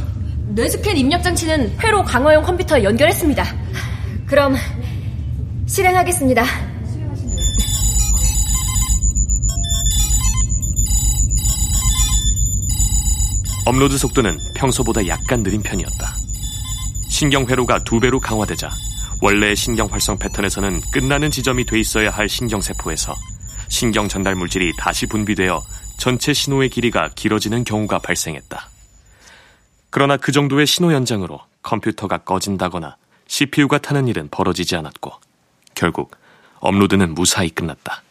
뇌스캔 0.56 0.96
입력 0.96 1.22
장치는 1.22 1.78
회로 1.84 2.04
강화용 2.06 2.42
컴퓨터에 2.42 2.86
연결했습니다. 2.86 3.44
그럼 4.28 4.56
실행하겠습니다. 5.66 6.46
업로드 13.68 13.98
속도는 13.98 14.38
평소보다 14.54 15.08
약간 15.08 15.42
느린 15.42 15.64
편이었다. 15.64 16.16
신경 17.10 17.48
회로가 17.48 17.84
두 17.84 18.00
배로 18.00 18.20
강화되자 18.20 18.70
원래의 19.22 19.56
신경 19.56 19.88
활성 19.92 20.20
패턴에서는 20.20 20.82
끝나는 20.94 21.32
지점이 21.32 21.66
돼 21.66 21.80
있어야 21.80 22.12
할 22.12 22.30
신경 22.30 22.62
세포에서 22.62 23.16
신경 23.68 24.08
전달 24.08 24.36
물질이 24.36 24.74
다시 24.78 25.08
분비되어 25.08 25.64
전체 25.98 26.32
신호의 26.32 26.70
길이가 26.70 27.10
길어지는 27.16 27.64
경우가 27.64 28.00
발생했다. 28.00 28.70
그러나 29.90 30.18
그 30.18 30.32
정도의 30.32 30.68
신호 30.68 30.94
연장으로 30.94 31.40
컴퓨터가 31.64 32.20
꺼진다거나 32.20 32.98
CPU가 33.28 33.80
타는 33.80 34.08
일은 34.08 34.28
벌어지지 34.30 34.76
않았고 34.76 35.12
결국 35.74 36.16
업로드는 36.60 37.16
무사히 37.16 37.50
끝났다. 37.50 38.04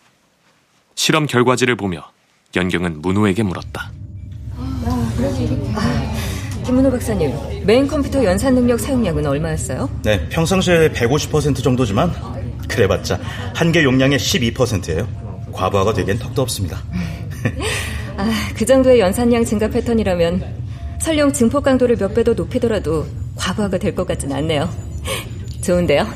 실험 0.97 1.27
결과지를 1.27 1.77
보며 1.77 2.11
연경은 2.57 3.03
문호에게 3.03 3.45
물었다. 3.45 3.93
김문호 6.65 6.91
박사님, 6.91 7.33
메인 7.65 7.87
컴퓨터 7.87 8.25
연산 8.25 8.55
능력 8.55 8.81
사용량은 8.81 9.27
얼마였어요? 9.27 9.89
네, 10.03 10.29
평상시에 10.29 10.91
150% 10.91 11.63
정도지만 11.63 12.13
그래봤자 12.69 13.21
한 13.55 13.71
개 13.71 13.85
용량의 13.85 14.19
12%예요. 14.19 15.07
과부하가 15.53 15.93
되기엔 15.93 16.19
턱도 16.19 16.43
없습니다. 16.43 16.83
아, 18.17 18.31
그 18.57 18.65
정도의 18.65 19.01
연산량 19.01 19.45
증가 19.45 19.69
패턴이라면 19.69 20.43
설령 21.01 21.33
증폭 21.33 21.63
강도를 21.65 21.97
몇 21.97 22.15
배 22.15 22.25
더 22.25 22.33
높이더라도 22.33 23.07
과부하가 23.37 23.79
될 23.79 23.95
것 23.95 24.07
같진 24.07 24.33
않네요. 24.33 24.69
좋은데요? 25.63 26.07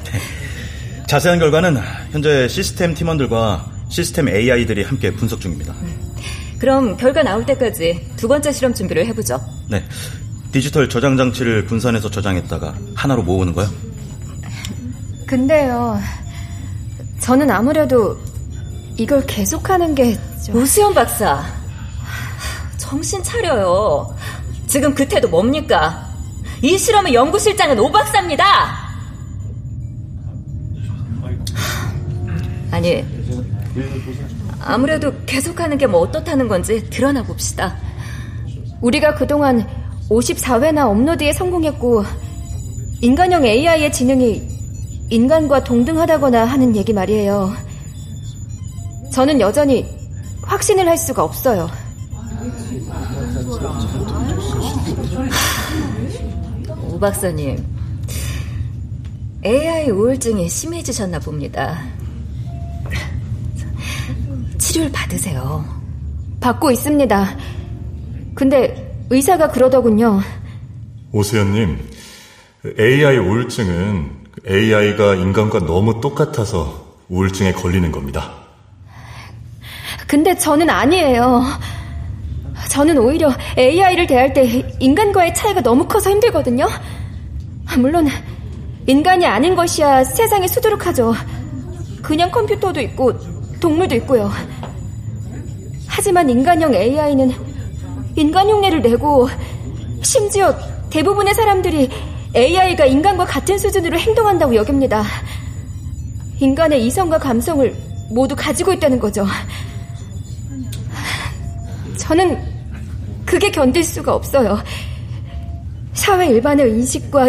자세한 1.07 1.39
결과는 1.39 1.77
현재 2.11 2.49
시스템 2.49 2.95
팀원들과 2.95 3.67
시스템 3.91 4.29
AI들이 4.29 4.83
함께 4.85 5.11
분석 5.13 5.41
중입니다. 5.41 5.75
그럼 6.59 6.97
결과 6.97 7.23
나올 7.23 7.47
때까지 7.47 8.13
두 8.17 8.27
번째 8.29 8.53
실험 8.53 8.75
준비를 8.75 9.07
해보죠. 9.07 9.41
네. 9.69 9.85
디지털 10.51 10.89
저장 10.89 11.17
장치를 11.17 11.67
분산해서 11.67 12.11
저장했다가 12.11 12.75
하나로 12.95 13.23
모으는 13.23 13.53
거요? 13.53 13.69
근데요. 15.27 16.01
저는 17.21 17.51
아무래도 17.51 18.19
이걸 18.97 19.25
계속하는 19.27 19.95
게 19.95 20.19
좀... 20.45 20.57
오수연 20.57 20.95
박사. 20.95 21.45
정신 22.79 23.23
차려요. 23.23 24.17
지금 24.67 24.95
그 24.95 25.07
태도 25.07 25.29
뭡니까? 25.29 26.09
이 26.63 26.77
실험의 26.77 27.15
연구실장은 27.15 27.79
오 27.79 27.93
박사입니다. 27.93 28.89
아니, 32.71 33.05
아무래도 34.69 35.13
계속하는 35.25 35.79
게 35.79 35.87
뭐 35.87 36.01
어떻다는 36.01 36.47
건지 36.47 36.85
드러나 36.91 37.23
봅시다. 37.23 37.75
우리가 38.83 39.15
그동안 39.15 39.67
54회나 40.11 40.87
업로드에 40.91 41.33
성공했고 41.33 42.05
인간형 43.01 43.47
AI의 43.47 43.91
지능이 43.91 44.47
인간과 45.09 45.65
동등하다거나 45.65 46.45
하는 46.45 46.77
얘기 46.77 46.93
말이에요. 46.93 47.51
저는 49.11 49.41
여전히 49.41 49.87
확신을 50.43 50.87
할 50.87 50.99
수가 50.99 51.25
없어요. 51.25 51.71
오 56.93 56.99
박사님, 56.99 57.65
AI 59.47 59.91
우울증이 59.91 60.47
심해지셨나 60.47 61.21
봅니다. 61.21 61.79
치료를 64.79 64.93
받으세요. 64.93 65.65
받고 66.41 66.71
있습니다. 66.71 67.37
근데 68.35 69.05
의사가 69.11 69.49
그러더군요. 69.49 70.21
오수연님, 71.13 71.79
AI 72.79 73.19
우울증은 73.19 74.11
AI가 74.47 75.17
인간과 75.17 75.61
너무 75.61 76.01
똑같아서 76.01 76.97
우울증에 77.09 77.53
걸리는 77.53 77.91
겁니다. 77.91 78.33
근데 80.07 80.37
저는 80.37 80.71
아니에요. 80.71 81.43
저는 82.71 82.99
오히려 82.99 83.33
AI를 83.57 84.07
대할 84.07 84.33
때 84.33 84.45
인간과의 84.79 85.35
차이가 85.35 85.61
너무 85.61 85.87
커서 85.87 86.11
힘들거든요. 86.11 86.67
물론 87.79 88.09
인간이 88.87 89.27
아닌 89.27 89.55
것이야 89.55 90.05
세상에 90.05 90.47
수두룩하죠. 90.47 91.15
그냥 92.03 92.31
컴퓨터도 92.31 92.81
있고 92.81 93.13
동물도 93.61 93.95
있고요. 93.97 94.31
하지만 95.99 96.31
인간형 96.31 96.73
AI는 96.73 97.33
인간 98.15 98.49
흉내를 98.49 98.81
내고 98.83 99.29
심지어 100.01 100.57
대부분의 100.91 101.35
사람들이 101.35 101.91
AI가 102.37 102.85
인간과 102.87 103.25
같은 103.25 103.59
수준으로 103.59 103.99
행동한다고 103.99 104.55
여깁니다. 104.55 105.03
인간의 106.39 106.87
이성과 106.87 107.19
감성을 107.19 107.75
모두 108.11 108.37
가지고 108.37 108.73
있다는 108.75 109.01
거죠. 109.01 109.27
저는 111.97 112.45
그게 113.27 113.51
견딜 113.51 113.83
수가 113.83 114.15
없어요. 114.15 114.63
사회 115.95 116.29
일반의 116.29 116.71
인식과 116.71 117.29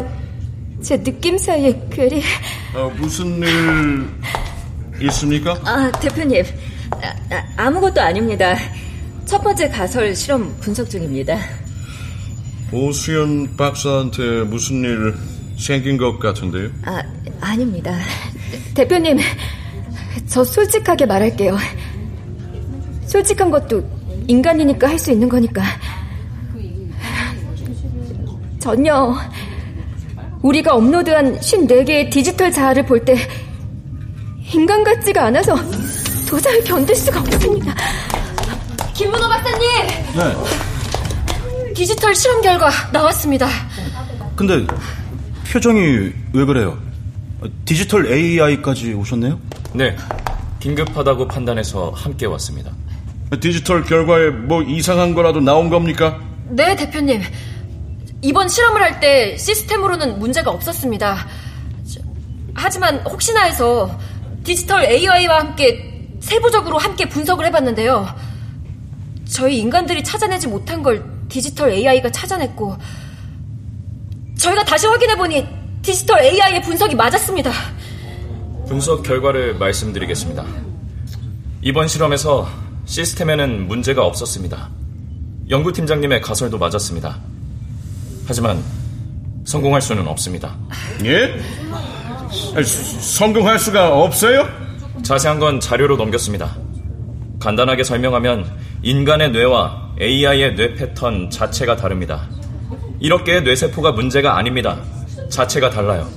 제 0.84 1.02
느낌 1.02 1.40
사이의 1.40 1.90
괴리. 1.90 2.22
어, 2.76 2.92
무슨 3.00 3.42
일 3.42 5.08
있습니까? 5.08 5.60
아, 5.66 5.92
대표님. 6.00 6.44
아, 7.58 7.70
무것도 7.70 8.02
아닙니다. 8.02 8.56
첫 9.26 9.42
번째 9.44 9.70
가설 9.70 10.16
실험 10.16 10.56
분석 10.60 10.90
중입니다. 10.90 11.38
오수연 12.72 13.56
박사한테 13.58 14.44
무슨 14.44 14.84
일 14.84 15.16
생긴 15.58 15.98
것 15.98 16.20
같은데요? 16.20 16.70
아, 16.86 17.02
아닙니다. 17.42 17.96
대표님, 18.76 19.18
저 20.28 20.44
솔직하게 20.44 21.06
말할게요. 21.06 21.58
솔직한 23.08 23.50
것도 23.52 23.84
인간이니까 24.28 24.88
할 24.88 25.00
수 25.00 25.12
있는 25.12 25.28
거니까. 25.28 25.64
전혀 28.60 29.16
우리가 30.42 30.76
업로드한 30.76 31.40
54개의 31.40 32.10
디지털 32.12 32.52
자아를 32.52 32.86
볼 32.86 33.04
때 33.04 33.16
인간 34.54 34.84
같지가 34.84 35.26
않아서 35.26 35.56
도저히 36.30 36.64
견딜 36.64 36.96
수가 36.96 37.20
없습니다. 37.22 37.74
김문호 38.94 39.28
박사님! 39.28 39.68
네. 40.16 41.74
디지털 41.74 42.14
실험 42.14 42.42
결과 42.42 42.70
나왔습니다. 42.92 43.48
근데 44.36 44.66
표정이 45.52 46.12
왜 46.34 46.46
그래요? 46.46 46.78
디지털 47.66 48.12
AI까지 48.12 48.94
오셨네요? 48.94 49.40
네. 49.74 49.96
긴급하다고 50.60 51.28
판단해서 51.28 51.92
함께 51.96 52.26
왔습니다. 52.28 52.72
디지털 53.42 53.84
결과에 53.84 54.30
뭐 54.30 54.62
이상한 54.62 55.16
거라도 55.16 55.40
나온 55.40 55.70
겁니까? 55.70 56.20
네, 56.50 56.76
대표님. 56.76 57.22
이번 58.22 58.48
실험을 58.50 58.82
할 58.82 59.00
때 59.00 59.38
시스템으로는 59.38 60.20
문제가 60.20 60.52
없었습니다. 60.52 61.26
하지만 62.54 62.98
혹시나 63.06 63.44
해서 63.44 63.98
디지털 64.44 64.84
AI와 64.84 65.40
함께 65.40 65.89
세부적으로 66.34 66.78
함께 66.78 67.10
분석을 67.10 67.46
해봤는데요. 67.48 68.08
저희 69.28 69.58
인간들이 69.58 70.04
찾아내지 70.04 70.48
못한 70.48 70.84
걸 70.84 71.04
디지털 71.28 71.72
AI가 71.72 72.12
찾아냈고, 72.12 72.78
저희가 74.38 74.64
다시 74.64 74.86
확인해보니 74.86 75.48
디지털 75.82 76.22
AI의 76.22 76.62
분석이 76.62 76.96
맞았습니다. 76.96 77.52
분석 78.68 79.02
결과를 79.02 79.56
말씀드리겠습니다. 79.56 80.46
이번 81.64 81.88
실험에서 81.88 82.48
시스템에는 82.86 83.68
문제가 83.68 84.06
없었습니다. 84.06 84.70
연구팀장님의 85.50 86.22
가설도 86.22 86.60
맞았습니다. 86.60 87.18
하지만 88.28 88.64
성공할 89.46 89.82
수는 89.82 90.08
없습니다. 90.08 90.56
예? 91.06 91.40
성공할 92.64 93.58
수가 93.58 94.00
없어요? 94.00 94.69
자세한 95.04 95.40
건 95.40 95.60
자료로 95.60 95.98
넘겼습니다. 95.98 96.56
간단하게 97.40 97.84
설명하면 97.84 98.46
인간의 98.84 99.32
뇌와 99.32 99.96
AI의 100.00 100.56
뇌 100.56 100.76
패턴 100.76 101.30
자체가 101.30 101.76
다릅니다. 101.76 102.28
이렇게 103.00 103.40
뇌세포가 103.42 103.94
문제가 103.94 104.38
아닙니다. 104.38 104.80
자체가 105.30 105.70
달라요. 105.70 106.08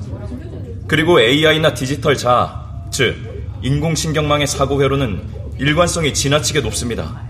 그리고 0.88 1.20
AI나 1.20 1.74
디지털 1.74 2.16
자아, 2.16 2.88
즉 2.90 3.16
인공신경망의 3.62 4.46
사고 4.46 4.82
회로는 4.82 5.22
일관성이 5.58 6.12
지나치게 6.12 6.60
높습니다. 6.60 7.22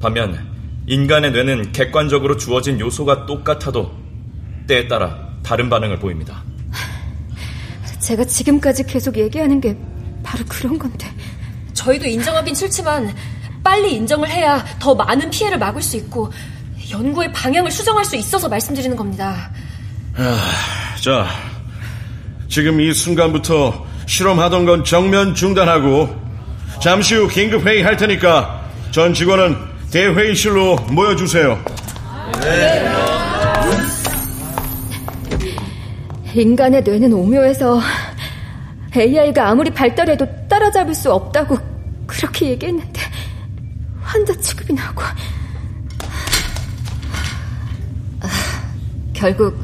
반면 0.00 0.48
인간의 0.86 1.32
뇌는 1.32 1.72
객관적으로 1.72 2.36
주어진 2.36 2.80
요소가 2.80 3.26
똑같아도 3.26 3.92
때에 4.66 4.88
따라 4.88 5.28
다른 5.42 5.68
반응을 5.68 5.98
보입니다. 5.98 6.42
제가 8.00 8.24
지금까지 8.24 8.84
계속 8.84 9.18
얘기하는 9.18 9.60
게 9.60 9.76
바로 10.28 10.44
그런 10.46 10.78
건데. 10.78 11.08
저희도 11.72 12.06
인정하긴 12.06 12.54
싫지만 12.54 13.14
빨리 13.64 13.94
인정을 13.94 14.28
해야 14.28 14.64
더 14.78 14.94
많은 14.94 15.30
피해를 15.30 15.58
막을 15.58 15.80
수 15.80 15.96
있고 15.96 16.30
연구의 16.90 17.32
방향을 17.32 17.70
수정할 17.70 18.04
수 18.04 18.16
있어서 18.16 18.48
말씀드리는 18.48 18.94
겁니다. 18.96 19.50
아, 20.16 20.38
자, 21.00 21.26
지금 22.48 22.80
이 22.80 22.92
순간부터 22.92 23.86
실험하던 24.06 24.66
건 24.66 24.84
정면 24.84 25.34
중단하고 25.34 26.14
잠시 26.82 27.14
후 27.14 27.28
긴급 27.28 27.66
회의 27.66 27.82
할 27.82 27.96
테니까 27.96 28.68
전 28.90 29.14
직원은 29.14 29.56
대회의실로 29.90 30.76
모여주세요. 30.90 31.58
네. 32.40 32.88
인간의 36.34 36.82
뇌는 36.82 37.12
오묘해서 37.12 37.80
AI가 38.96 39.48
아무리 39.48 39.70
발달해도 39.70 40.48
따라잡을 40.48 40.94
수 40.94 41.12
없다고 41.12 41.58
그렇게 42.06 42.50
얘기했는데 42.50 43.00
환자 44.00 44.34
취급이 44.40 44.72
나고 44.72 45.02
아, 48.20 48.28
결국 49.12 49.62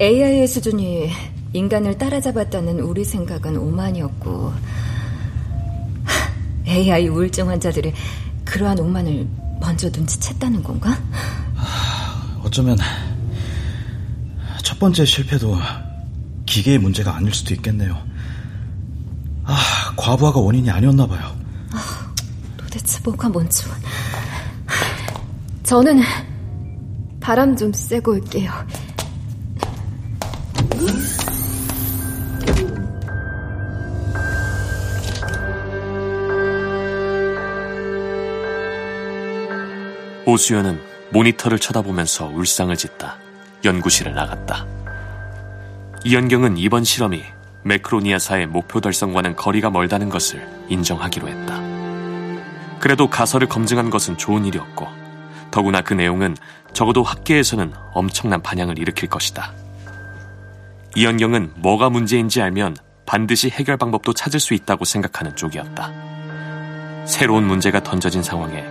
AI의 0.00 0.46
수준이 0.46 1.10
인간을 1.52 1.98
따라잡았다는 1.98 2.80
우리 2.80 3.04
생각은 3.04 3.56
오만이었고 3.56 4.52
AI 6.66 7.08
우울증 7.08 7.48
환자들이 7.48 7.92
그러한 8.44 8.78
오만을 8.78 9.26
먼저 9.60 9.90
눈치챘다는 9.90 10.62
건가? 10.62 10.98
어쩌면 12.42 12.78
첫 14.62 14.78
번째 14.78 15.04
실패도 15.04 15.56
기계의 16.48 16.78
문제가 16.78 17.14
아닐 17.14 17.32
수도 17.32 17.54
있겠네요. 17.54 18.02
아, 19.44 19.56
과부하가 19.96 20.40
원인이 20.40 20.70
아니었나 20.70 21.06
봐요. 21.06 21.36
아, 21.72 22.12
도대체 22.56 23.00
뭐가 23.04 23.28
뭔지. 23.28 23.64
저는 25.62 26.00
바람 27.20 27.56
좀 27.56 27.72
쐬고 27.72 28.12
올게요. 28.12 28.52
오수연은 40.26 40.78
모니터를 41.10 41.58
쳐다보면서 41.58 42.26
울상을 42.26 42.76
짓다 42.76 43.16
연구실을 43.64 44.14
나갔다. 44.14 44.66
이연경은 46.08 46.56
이번 46.56 46.84
실험이 46.84 47.22
매크로니아사의 47.64 48.46
목표 48.46 48.80
달성과는 48.80 49.36
거리가 49.36 49.68
멀다는 49.68 50.08
것을 50.08 50.48
인정하기로 50.70 51.28
했다. 51.28 51.60
그래도 52.80 53.10
가설을 53.10 53.46
검증한 53.46 53.90
것은 53.90 54.16
좋은 54.16 54.46
일이었고, 54.46 54.88
더구나 55.50 55.82
그 55.82 55.92
내용은 55.92 56.34
적어도 56.72 57.02
학계에서는 57.02 57.74
엄청난 57.92 58.40
반향을 58.40 58.78
일으킬 58.78 59.10
것이다. 59.10 59.52
이연경은 60.96 61.52
뭐가 61.56 61.90
문제인지 61.90 62.40
알면 62.40 62.78
반드시 63.04 63.50
해결 63.50 63.76
방법도 63.76 64.14
찾을 64.14 64.40
수 64.40 64.54
있다고 64.54 64.86
생각하는 64.86 65.36
쪽이었다. 65.36 65.92
새로운 67.04 67.46
문제가 67.46 67.82
던져진 67.82 68.22
상황에 68.22 68.64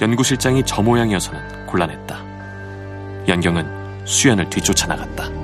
연구실장이 0.00 0.64
저 0.66 0.82
모양이어서는 0.82 1.66
곤란했다. 1.66 2.24
연경은 3.28 4.04
수연을 4.04 4.50
뒤쫓아 4.50 4.88
나갔다. 4.88 5.41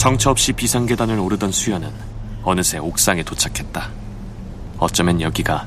정처 0.00 0.30
없이 0.30 0.54
비상계단을 0.54 1.18
오르던 1.18 1.52
수연은 1.52 1.92
어느새 2.42 2.78
옥상에 2.78 3.22
도착했다. 3.22 3.90
어쩌면 4.78 5.20
여기가 5.20 5.66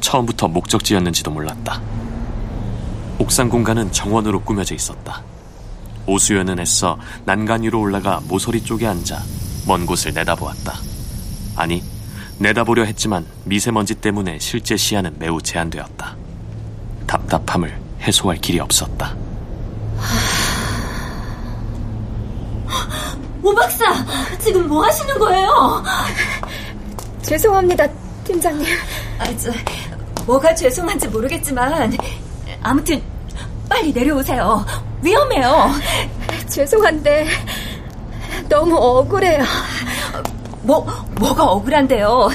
처음부터 0.00 0.48
목적지였는지도 0.48 1.30
몰랐다. 1.30 1.80
옥상 3.18 3.48
공간은 3.48 3.90
정원으로 3.90 4.42
꾸며져 4.42 4.74
있었다. 4.74 5.22
오수연은 6.04 6.60
애써 6.60 6.98
난간 7.24 7.62
위로 7.62 7.80
올라가 7.80 8.20
모서리 8.28 8.62
쪽에 8.62 8.86
앉아 8.86 9.18
먼 9.66 9.86
곳을 9.86 10.12
내다보았다. 10.12 10.74
아니, 11.56 11.82
내다보려 12.36 12.84
했지만 12.84 13.24
미세먼지 13.44 13.94
때문에 13.94 14.40
실제 14.40 14.76
시야는 14.76 15.16
매우 15.18 15.40
제한되었다. 15.40 16.16
답답함을 17.06 17.80
해소할 18.02 18.42
길이 18.42 18.60
없었다. 18.60 19.16
오 23.42 23.54
박사, 23.54 23.84
지금 24.38 24.68
뭐 24.68 24.84
하시는 24.84 25.18
거예요? 25.18 25.82
죄송합니다, 27.22 27.86
팀장님. 28.24 28.66
아, 29.18 29.36
저, 29.36 29.50
뭐가 30.26 30.54
죄송한지 30.54 31.08
모르겠지만 31.08 31.96
아무튼 32.62 33.02
빨리 33.68 33.92
내려오세요. 33.92 34.64
위험해요. 35.02 35.70
죄송한데 36.48 37.26
너무 38.48 38.76
억울해요. 38.76 39.44
뭐 40.62 40.84
뭐가 41.18 41.44
억울한데요? 41.44 42.28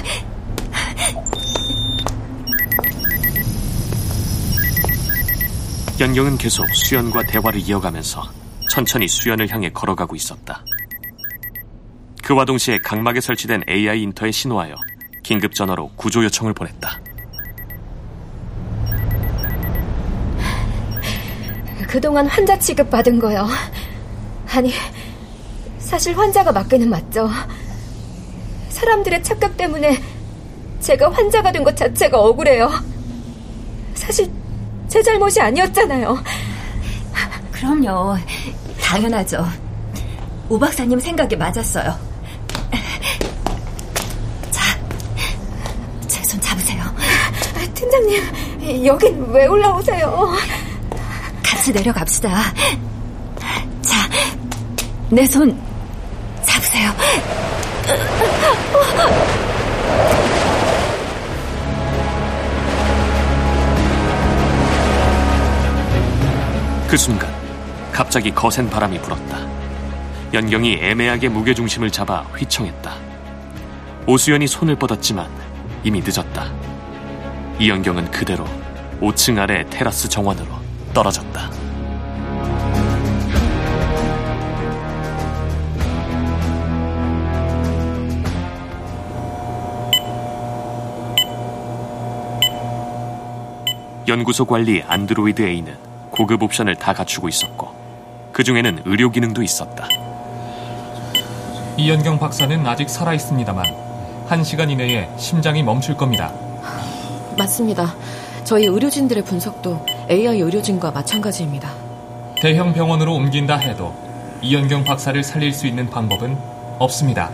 연경은 5.99 6.37
계속 6.37 6.67
수연과 6.73 7.23
대화를 7.23 7.59
이어가면서 7.61 8.23
천천히 8.69 9.07
수연을 9.07 9.49
향해 9.49 9.69
걸어가고 9.69 10.15
있었다. 10.15 10.61
그와 12.25 12.43
동시에 12.43 12.79
각막에 12.79 13.21
설치된 13.21 13.63
AI 13.69 14.01
인터에 14.01 14.31
신호하여 14.31 14.73
긴급 15.21 15.53
전화로 15.53 15.91
구조 15.95 16.23
요청을 16.23 16.53
보냈다. 16.55 16.99
그동안 21.87 22.25
환자 22.27 22.57
취급 22.57 22.89
받은 22.89 23.19
거요. 23.19 23.47
아니, 24.51 24.73
사실 25.77 26.17
환자가 26.17 26.51
맞기는 26.51 26.89
맞죠. 26.89 27.29
사람들의 28.69 29.23
착각 29.23 29.55
때문에 29.55 30.01
제가 30.79 31.11
환자가 31.11 31.51
된 31.51 31.63
것 31.63 31.75
자체가 31.77 32.19
억울해요. 32.19 32.69
사실 33.93 34.29
제 34.87 35.01
잘못이 35.01 35.39
아니었잖아요. 35.41 36.17
그럼요. 37.51 38.17
당연하죠. 38.81 39.45
오 40.49 40.59
박사님 40.59 40.99
생각이 40.99 41.35
맞았어요. 41.35 41.97
자, 44.51 44.79
제 46.07 46.21
손 46.23 46.39
잡으세요. 46.41 46.83
팀장님, 47.99 48.85
여긴 48.85 49.25
왜 49.31 49.47
올라오세요? 49.47 50.33
같이 51.43 51.71
내려갑시다. 51.71 52.29
자, 53.81 54.09
내 55.09 55.25
손 55.25 55.57
잡으세요. 56.43 56.91
그 66.87 66.97
순간 66.97 67.33
갑자기 67.91 68.31
거센 68.33 68.69
바람이 68.69 68.99
불었다. 69.01 69.39
연경이 70.33 70.77
애매하게 70.81 71.29
무게중심을 71.29 71.91
잡아 71.91 72.21
휘청했다. 72.37 72.93
오수연이 74.07 74.47
손을 74.47 74.75
뻗었지만 74.75 75.27
이미 75.83 76.01
늦었다. 76.01 76.51
이연경은 77.57 78.11
그대로 78.11 78.45
5층 78.99 79.39
아래 79.39 79.65
테라스 79.69 80.09
정원으로 80.09 80.47
떨어졌다. 80.93 81.51
연구소 94.07 94.45
관리 94.45 94.83
안드로이드 94.83 95.41
A는 95.41 95.77
고급 96.11 96.43
옵션을 96.43 96.75
다 96.75 96.93
갖추고 96.93 97.27
있었고 97.29 97.73
그 98.33 98.43
중에는 98.43 98.83
의료 98.85 99.09
기능도 99.09 99.41
있었다. 99.41 99.87
이연경 101.77 102.19
박사는 102.19 102.67
아직 102.67 102.89
살아 102.89 103.13
있습니다만 103.13 103.65
한 104.27 104.43
시간 104.43 104.69
이내에 104.69 105.09
심장이 105.17 105.63
멈출 105.63 105.95
겁니다. 105.95 106.33
맞습니다. 107.37 107.95
저희 108.43 108.65
의료진들의 108.65 109.23
분석도 109.23 109.85
AI 110.09 110.39
의료진과 110.39 110.91
마찬가지입니다. 110.91 111.71
대형 112.39 112.73
병원으로 112.73 113.13
옮긴다 113.15 113.57
해도 113.57 113.93
이연경 114.41 114.83
박사를 114.83 115.21
살릴 115.23 115.51
수 115.53 115.67
있는 115.67 115.89
방법은 115.89 116.37
없습니다. 116.79 117.31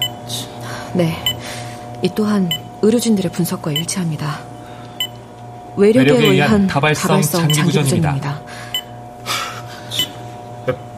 네. 0.93 1.18
이 2.02 2.10
또한 2.16 2.49
의료진들의 2.82 3.32
분석과 3.32 3.72
일치합니다. 3.72 4.39
외력에, 5.76 6.12
외력에 6.12 6.28
의한 6.28 6.68
다발성, 6.68 7.08
다발성 7.08 7.41
장기부전입니다. 7.41 8.41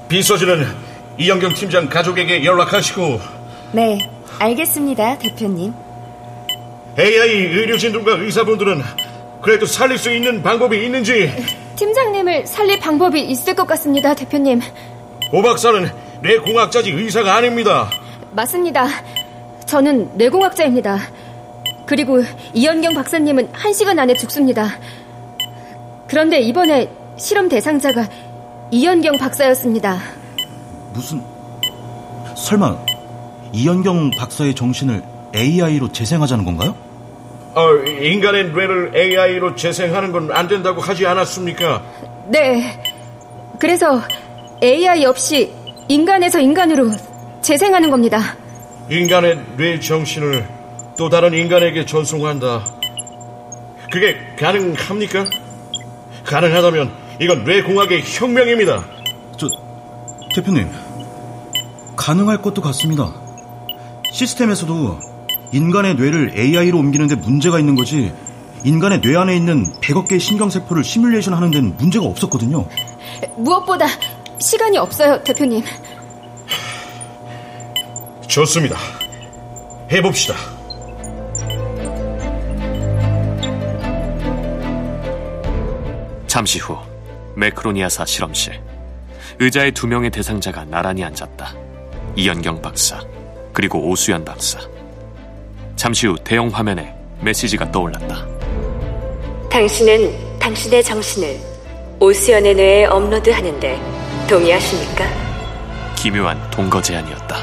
비서진은 0.07 0.67
이영경 1.17 1.53
팀장 1.53 1.89
가족에게 1.89 2.45
연락하시고 2.45 3.19
네, 3.71 3.97
알겠습니다, 4.39 5.17
대표님. 5.17 5.73
AI 6.97 7.29
의료진들과 7.29 8.17
의사분들은 8.23 8.81
그래도 9.41 9.65
살릴 9.65 9.97
수 9.97 10.13
있는 10.13 10.41
방법이 10.43 10.83
있는지. 10.85 11.31
팀장님을 11.75 12.45
살릴 12.45 12.79
방법이 12.79 13.19
있을 13.21 13.55
것 13.55 13.65
같습니다, 13.67 14.13
대표님. 14.13 14.61
오 15.31 15.41
박사는 15.41 15.89
뇌공학자지 16.21 16.91
의사가 16.91 17.35
아닙니다. 17.35 17.89
맞습니다. 18.31 18.87
저는 19.65 20.17
뇌공학자입니다. 20.17 20.99
그리고 21.85 22.23
이현경 22.53 22.93
박사님은 22.93 23.49
한 23.51 23.73
시간 23.73 23.99
안에 23.99 24.13
죽습니다. 24.13 24.77
그런데 26.07 26.39
이번에 26.39 26.89
실험 27.17 27.49
대상자가 27.49 28.07
이현경 28.71 29.17
박사였습니다. 29.17 29.99
무슨 30.93 31.21
설마 32.37 32.77
이현경 33.51 34.11
박사의 34.17 34.53
정신을 34.55 35.03
AI로 35.35 35.91
재생하자는 35.91 36.45
건가요? 36.45 36.75
어, 37.55 37.75
인간의 37.75 38.45
뇌를 38.51 38.91
AI로 38.95 39.55
재생하는 39.55 40.11
건 40.11 40.31
안 40.31 40.47
된다고 40.47 40.81
하지 40.81 41.05
않았습니까? 41.05 41.83
네. 42.27 42.81
그래서 43.59 44.01
AI 44.63 45.05
없이 45.05 45.53
인간에서 45.87 46.39
인간으로 46.39 46.89
재생하는 47.41 47.91
겁니다. 47.91 48.19
인간의 48.89 49.39
뇌 49.57 49.79
정신을 49.79 50.45
또 50.97 51.09
다른 51.09 51.33
인간에게 51.33 51.85
전송한다. 51.85 52.63
그게 53.91 54.17
가능합니까? 54.39 55.25
가능하다면 56.25 56.91
이건 57.21 57.43
뇌공학의 57.43 58.01
혁명입니다. 58.03 58.83
저 59.37 59.47
대표님 60.35 60.69
가능할 61.95 62.41
것도 62.41 62.61
같습니다. 62.61 63.13
시스템에서도 64.11 64.99
인간의 65.53 65.95
뇌를 65.95 66.33
AI로 66.35 66.79
옮기는데 66.79 67.15
문제가 67.15 67.59
있는 67.59 67.75
거지 67.75 68.11
인간의 68.63 69.01
뇌 69.01 69.15
안에 69.15 69.35
있는 69.35 69.71
100억 69.81 70.07
개의 70.07 70.19
신경세포를 70.19 70.83
시뮬레이션 70.83 71.33
하는 71.33 71.51
데는 71.51 71.77
문제가 71.77 72.05
없었거든요. 72.05 72.67
무엇보다 73.37 73.85
시간이 74.39 74.77
없어요, 74.77 75.21
대표님. 75.23 75.63
좋습니다. 78.27 78.77
해봅시다. 79.91 80.33
잠시 86.25 86.57
후 86.57 86.75
매크로니아사 87.35 88.05
실험실 88.05 88.59
의자에 89.39 89.69
두 89.69 89.85
명의 89.85 90.09
대상자가 90.09 90.65
나란히 90.65 91.03
앉았다. 91.03 91.53
이연경 92.15 92.61
박사 92.61 92.99
그리고 93.53 93.87
오수연 93.87 94.25
박사. 94.25 94.59
잠시 95.83 96.07
후 96.07 96.15
대형 96.23 96.47
화면에 96.47 96.95
메시지가 97.19 97.69
떠올랐다. 97.69 98.25
당신은 99.49 100.39
당신의 100.39 100.81
정신을 100.81 101.37
오수연의 101.99 102.55
뇌에 102.55 102.85
업로드하는데 102.85 104.25
동의하십니까? 104.29 105.05
기묘한 105.97 106.39
동거 106.51 106.81
제안이었다. 106.81 107.35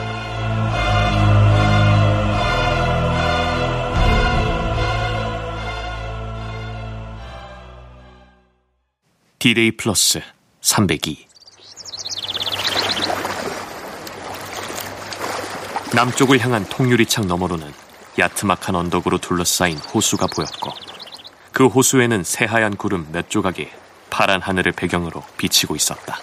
디데이 9.38 9.72
플러스 9.72 10.22
302 10.62 11.26
남쪽을 15.94 16.40
향한 16.40 16.64
통유리창 16.70 17.26
너머로는 17.26 17.89
야트막한 18.20 18.74
언덕으로 18.74 19.18
둘러싸인 19.18 19.78
호수가 19.78 20.26
보였고 20.28 20.72
그 21.52 21.66
호수에는 21.66 22.22
새하얀 22.22 22.76
구름 22.76 23.08
몇 23.10 23.28
조각이 23.28 23.68
파란 24.10 24.40
하늘을 24.40 24.72
배경으로 24.72 25.24
비치고 25.36 25.74
있었다. 25.74 26.18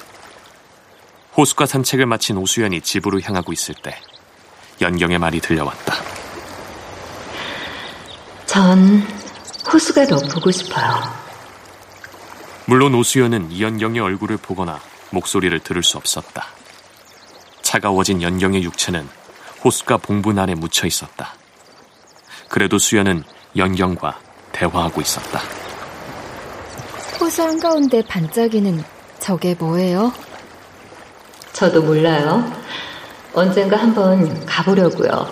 호수가 1.35 1.65
산책을 1.65 2.05
마친 2.05 2.37
오수연이 2.37 2.81
집으로 2.81 3.19
향하고 3.21 3.51
있을 3.51 3.75
때 3.75 3.99
연경의 4.81 5.19
말이 5.19 5.39
들려왔다. 5.39 5.95
전 8.45 9.05
호수가 9.71 10.05
더 10.05 10.17
보고 10.33 10.51
싶어요. 10.51 11.01
물론 12.65 12.93
오수연은 12.95 13.51
이연경의 13.51 14.01
얼굴을 14.01 14.37
보거나 14.37 14.79
목소리를 15.11 15.59
들을 15.59 15.83
수 15.83 15.97
없었다. 15.97 16.47
차가워진 17.61 18.21
연경의 18.21 18.63
육체는 18.63 19.07
호수가 19.63 19.97
봉분 19.97 20.39
안에 20.39 20.55
묻혀 20.55 20.87
있었다. 20.87 21.33
그래도 22.49 22.77
수연은 22.77 23.23
연경과 23.55 24.19
대화하고 24.51 25.01
있었다. 25.01 25.41
호수 27.19 27.43
한가운데 27.43 28.03
반짝이는 28.03 28.83
저게 29.19 29.55
뭐예요? 29.55 30.13
저도 31.53 31.81
몰라요. 31.81 32.51
언젠가 33.33 33.77
한번 33.77 34.45
가보려고요. 34.45 35.09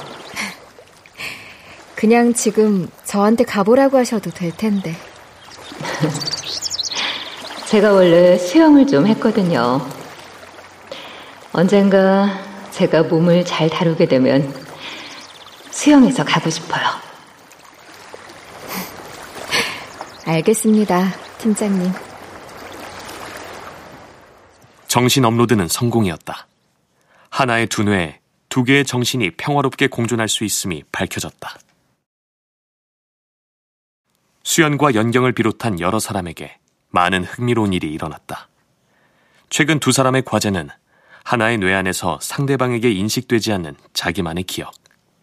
그냥 1.95 2.34
지금 2.34 2.89
저한테 3.03 3.43
가보라고 3.43 3.97
하셔도 3.97 4.32
될 4.32 4.51
텐데. 4.51 4.95
제가 7.68 7.93
원래 7.93 8.38
수영을 8.38 8.88
좀 8.88 9.07
했거든요. 9.07 9.82
언젠가 11.51 12.39
제가 12.72 13.03
몸을 13.03 13.45
잘 13.45 13.70
다루게 13.70 14.07
되면 14.07 14.53
수영해서 15.72 16.24
가고 16.24 16.49
싶어요. 16.49 17.05
알겠습니다, 20.26 21.11
팀장님. 21.38 21.91
정신 24.88 25.23
업로드는 25.23 25.67
성공이었다. 25.67 26.47
하나의 27.30 27.67
두뇌에 27.67 28.19
두 28.49 28.63
개의 28.63 28.86
정신이 28.86 29.32
평화롭게 29.32 29.86
공존할 29.88 30.28
수 30.28 30.43
있음이 30.43 30.84
밝혀졌다. 30.91 31.59
수연과 34.43 34.95
연경을 34.95 35.34
비롯한 35.34 35.80
여러 35.80 35.99
사람에게 35.99 36.57
많은 36.89 37.23
흥미로운 37.23 37.73
일이 37.73 37.91
일어났다. 37.91 38.49
최근 39.49 39.80
두 39.80 39.91
사람의 39.91 40.23
과제는 40.26 40.69
하나의 41.23 41.59
뇌 41.59 41.73
안에서 41.76 42.19
상대방에게 42.21 42.91
인식되지 42.91 43.51
않는 43.53 43.76
자기만의 43.93 44.45
기억, 44.45 44.73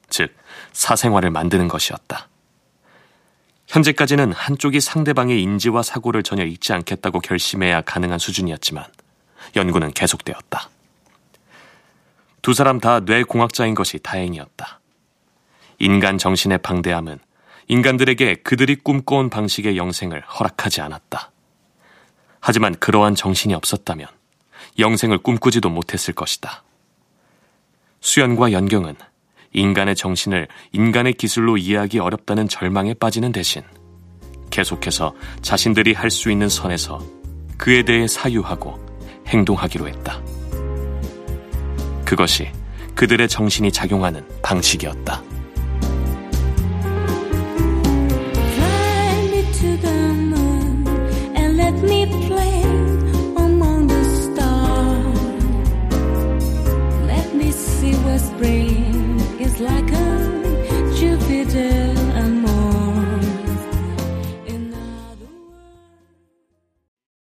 즉, 0.09 0.37
사생활을 0.73 1.31
만드는 1.31 1.67
것이었다. 1.67 2.29
현재까지는 3.73 4.33
한쪽이 4.33 4.83
상대방의 4.83 5.41
인지와 5.41 5.83
사고를 5.83 6.23
전혀 6.23 6.45
잊지 6.45 6.75
않겠다고 6.75 7.21
결심해야 7.21 7.81
가능한 7.81 8.19
수준이었지만, 8.19 8.85
연구는 9.57 9.93
계속되었다. 9.93 10.69
두 12.43 12.53
사람 12.53 12.81
다 12.81 13.01
뇌공학자인 13.01 13.75
것이 13.75 13.99
다행이었다. 13.99 14.81
인간 15.79 16.19
정신의 16.19 16.59
방대함은 16.59 17.19
인간들에게 17.69 18.43
그들이 18.43 18.77
꿈꿔온 18.77 19.31
방식의 19.31 19.79
영생을 19.79 20.21
허락하지 20.21 20.83
않았다. 20.83 21.31
하지만 22.41 22.75
그러한 22.75 23.15
정신이 23.15 23.55
없었다면 23.55 24.07
영생을 24.81 25.17
꿈꾸지도 25.17 25.71
못했을 25.71 26.13
것이다. 26.13 26.63
수연과 28.03 28.53
연경은 28.53 28.97
인간의 29.53 29.97
정신을 29.97 30.49
인간의 30.73 31.15
기술로 31.15 31.57
이해하기 31.57 31.99
어렵다는 31.99 32.49
절망에 32.49 32.95
빠지는 32.95 33.33
대신 33.33 33.63
계속해서 34.51 35.15
자신들이 35.41 35.95
할 35.95 36.11
수 36.11 36.31
있는 36.31 36.49
선에서 36.49 37.01
그에 37.57 37.83
대해 37.83 38.07
사유하고 38.07 38.79
행동하기로 39.27 39.89
했다. 39.89 40.21
그것이 42.05 42.49
그들의 42.95 43.29
정신이 43.29 43.73
작용하는 43.73 44.27
방식이었다. 44.43 45.23